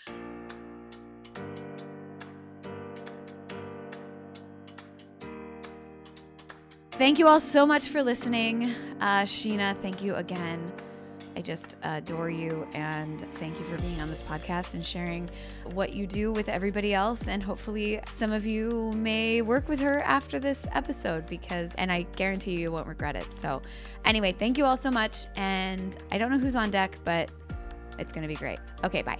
[6.92, 8.72] Thank you all so much for listening.
[9.02, 10.72] Uh, Sheena, thank you again.
[11.36, 15.30] I just adore you and thank you for being on this podcast and sharing
[15.74, 17.28] what you do with everybody else.
[17.28, 22.04] And hopefully, some of you may work with her after this episode because, and I
[22.16, 23.28] guarantee you, you won't regret it.
[23.34, 23.62] So,
[24.06, 25.28] anyway, thank you all so much.
[25.36, 27.32] And I don't know who's on deck, but
[27.98, 28.60] it's going to be great.
[28.84, 29.20] Okay, bye.